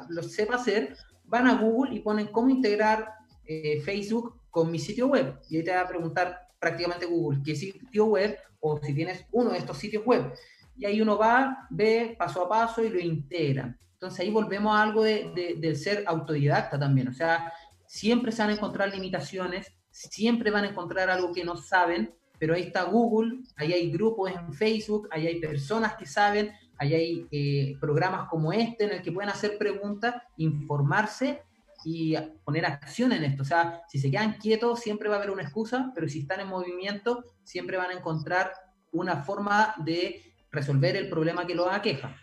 [0.09, 3.13] lo sepa hacer, van a Google y ponen cómo integrar
[3.47, 5.39] eh, Facebook con mi sitio web.
[5.49, 9.51] Y ahí te va a preguntar prácticamente Google qué sitio web o si tienes uno
[9.51, 10.33] de estos sitios web
[10.77, 13.77] y ahí uno va, ve paso a paso y lo integra.
[13.93, 17.53] Entonces ahí volvemos a algo de, del ser autodidacta también, o sea,
[17.87, 22.55] siempre se van a encontrar limitaciones, siempre van a encontrar algo que no saben, pero
[22.55, 27.27] ahí está Google, ahí hay grupos en Facebook, ahí hay personas que saben, ahí hay
[27.31, 31.43] eh, programas como este en el que pueden hacer preguntas, informarse
[31.85, 33.43] y poner acción en esto.
[33.43, 36.41] O sea, si se quedan quietos, siempre va a haber una excusa, pero si están
[36.41, 38.53] en movimiento, siempre van a encontrar
[38.91, 42.17] una forma de resolver el problema que lo aqueja.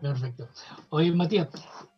[0.00, 0.48] Perfecto.
[0.90, 1.48] Oye, Matías,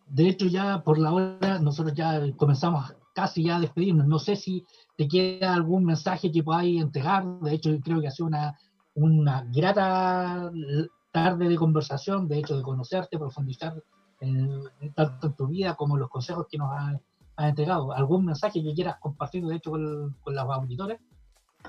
[0.07, 4.07] de hecho ya por la hora nosotros ya comenzamos casi ya a despedirnos.
[4.07, 4.65] No sé si
[4.97, 7.25] te queda algún mensaje que podáis entregar.
[7.41, 8.59] De hecho, creo que ha sido una,
[8.95, 10.51] una grata
[11.13, 13.83] tarde de conversación, de hecho, de conocerte, profundizar
[14.21, 14.63] en,
[14.95, 17.01] tanto en tu vida como los consejos que nos has
[17.41, 17.93] ha entregado.
[17.93, 21.01] ¿Algún mensaje que quieras compartir, de hecho, con, con los auditores?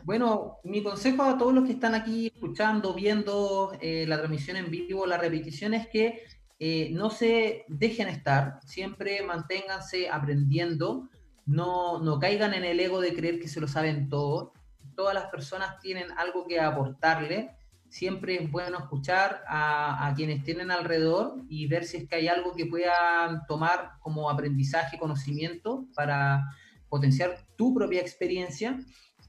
[0.04, 4.72] Bueno, mi consejo a todos los que están aquí escuchando, viendo eh, la transmisión en
[4.72, 6.24] vivo, la repetición es que
[6.58, 11.08] eh, no se dejen estar, siempre manténganse aprendiendo,
[11.45, 14.54] no, no caigan en el ego de creer que se lo saben todo.
[14.95, 17.52] Todas las personas tienen algo que aportarle.
[17.89, 22.28] Siempre es bueno escuchar a, a quienes tienen alrededor y ver si es que hay
[22.28, 26.43] algo que puedan tomar como aprendizaje, conocimiento para
[26.89, 28.80] potenciar tu propia experiencia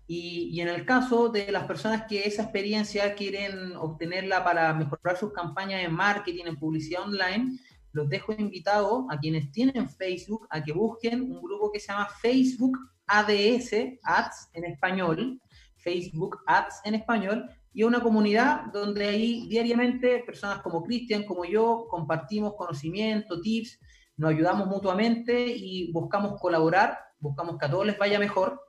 [0.07, 5.33] y, en el caso de las personas que esa experiencia quieren obtenerla para mejorar sus
[5.33, 7.59] campañas de marketing, en publicidad online,
[7.93, 12.09] los dejo invitados a quienes tienen Facebook a que busquen un grupo que se llama
[12.21, 12.77] Facebook
[13.07, 13.73] ADS,
[14.03, 15.41] Ads en español,
[15.77, 21.87] Facebook Ads en español, y una comunidad donde ahí diariamente personas como Cristian, como yo,
[21.89, 23.79] compartimos conocimiento, tips,
[24.17, 28.61] nos ayudamos mutuamente y buscamos colaborar, buscamos que a todos les vaya mejor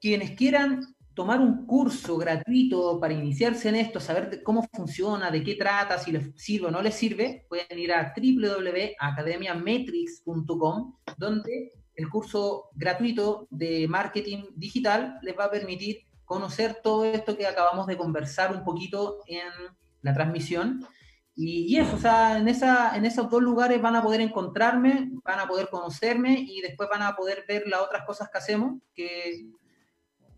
[0.00, 0.80] quienes quieran
[1.18, 6.12] tomar un curso gratuito para iniciarse en esto, saber cómo funciona, de qué trata, si
[6.12, 13.88] les sirve o no les sirve, pueden ir a www.academiametrics.com, donde el curso gratuito de
[13.88, 19.18] marketing digital les va a permitir conocer todo esto que acabamos de conversar un poquito
[19.26, 19.48] en
[20.02, 20.86] la transmisión.
[21.34, 25.40] Y, eso, o sea, en, esa, en esos dos lugares van a poder encontrarme, van
[25.40, 29.48] a poder conocerme y después van a poder ver las otras cosas que hacemos, que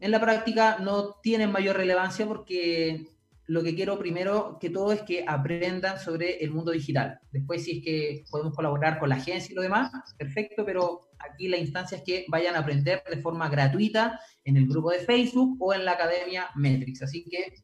[0.00, 3.06] en la práctica no tienen mayor relevancia porque
[3.46, 7.18] lo que quiero primero que todo es que aprendan sobre el mundo digital.
[7.32, 11.48] Después, si es que podemos colaborar con la agencia y lo demás, perfecto, pero aquí
[11.48, 15.56] la instancia es que vayan a aprender de forma gratuita en el grupo de Facebook
[15.60, 17.02] o en la Academia Metrix.
[17.02, 17.54] Así que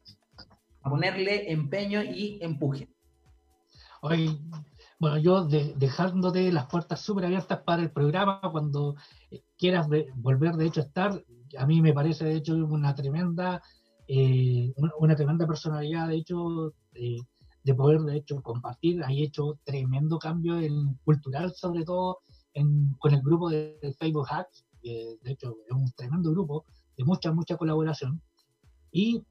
[0.81, 2.89] a ponerle empeño y empuje.
[4.01, 4.39] Hoy,
[4.99, 8.95] bueno, yo dejándote las puertas súper abiertas para el programa, cuando
[9.57, 11.23] quieras volver, de hecho, a estar,
[11.57, 13.61] a mí me parece de hecho una tremenda,
[14.07, 20.59] eh, una, tremenda personalidad, de hecho, de poder de hecho compartir, hay hecho tremendo cambio
[20.59, 22.19] en cultural, sobre todo
[22.99, 26.65] con el grupo de, Facebook Hacks, que de hecho es un tremendo grupo
[26.97, 28.21] de mucha, mucha colaboración.
[28.91, 29.23] Y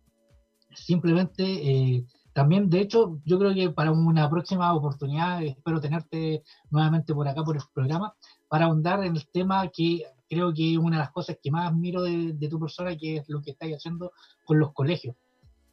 [0.74, 7.14] simplemente eh, también, de hecho, yo creo que para una próxima oportunidad espero tenerte nuevamente
[7.14, 8.14] por acá por el programa
[8.48, 11.70] para ahondar en el tema que creo que es una de las cosas que más
[11.70, 14.12] admiro de, tu persona, que es lo que estáis haciendo
[14.44, 15.16] con los colegios,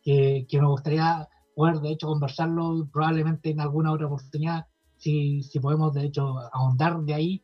[0.02, 4.66] que, me gustaría poder, de hecho, conversarlo probablemente en alguna otra oportunidad,
[4.98, 7.44] si, si podemos, de hecho, ahondar de ahí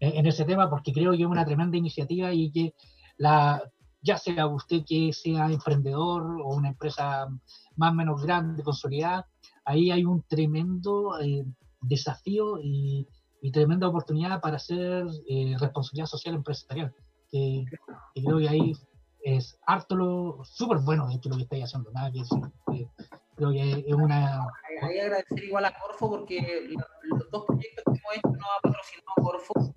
[0.00, 2.74] en, ese tema, porque creo que es una tremenda iniciativa y que
[3.16, 3.62] la,
[4.02, 7.26] ya sea usted que sea emprendedor o una empresa
[7.76, 9.26] más o menos grande, consolidada,
[9.64, 11.44] ahí hay un tremendo eh,
[11.80, 13.06] desafío y,
[13.50, 16.94] tremenda oportunidad para hacer eh, responsabilidad social empresarial.
[17.30, 17.64] Que,
[18.14, 18.72] creo que ahí
[19.22, 21.90] es harto lo súper bueno de lo que estáis haciendo.
[21.92, 22.22] Nada que
[23.36, 24.46] creo que es una.
[24.82, 26.68] Hay agradecer igual a Corfo porque
[27.02, 29.74] los dos proyectos que hemos hecho nos ha patrocinado Corfo.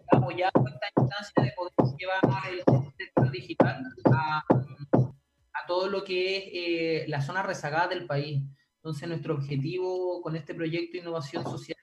[0.00, 2.20] Estamos ya en esta instancia de poder llevar
[2.50, 2.62] el
[2.96, 8.42] sector digital a, a, todo lo que es eh, la zona rezagada del país.
[8.82, 11.76] Entonces, nuestro objetivo con este proyecto de innovación social,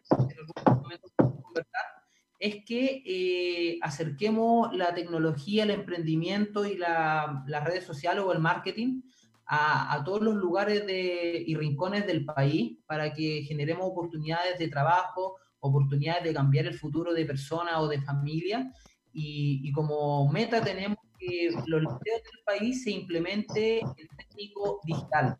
[2.40, 8.40] es que eh, acerquemos la tecnología, el emprendimiento y la, las redes sociales o el
[8.40, 9.02] marketing
[9.46, 14.68] a, a, todos los lugares de, y rincones del país para que generemos oportunidades de
[14.68, 18.72] trabajo, oportunidades de cambiar el futuro de personas o de familia.
[19.14, 25.38] Y, y como meta tenemos que los liceos del país se implemente el técnico digital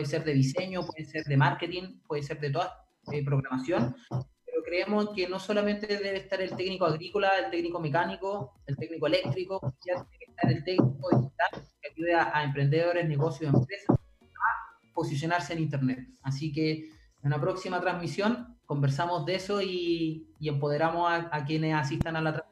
[0.00, 2.72] puede ser de diseño, puede ser de marketing, puede ser de toda
[3.12, 8.54] eh, programación, pero creemos que no solamente debe estar el técnico agrícola, el técnico mecánico,
[8.66, 11.50] el técnico eléctrico, ya tiene que estar el técnico digital
[11.82, 16.08] que ayude a, emprendedores, negocios, empresas a posicionarse en Internet.
[16.22, 22.16] Así que en una próxima transmisión conversamos de eso y, empoderamos a, a quienes asistan
[22.16, 22.49] a la transmisión.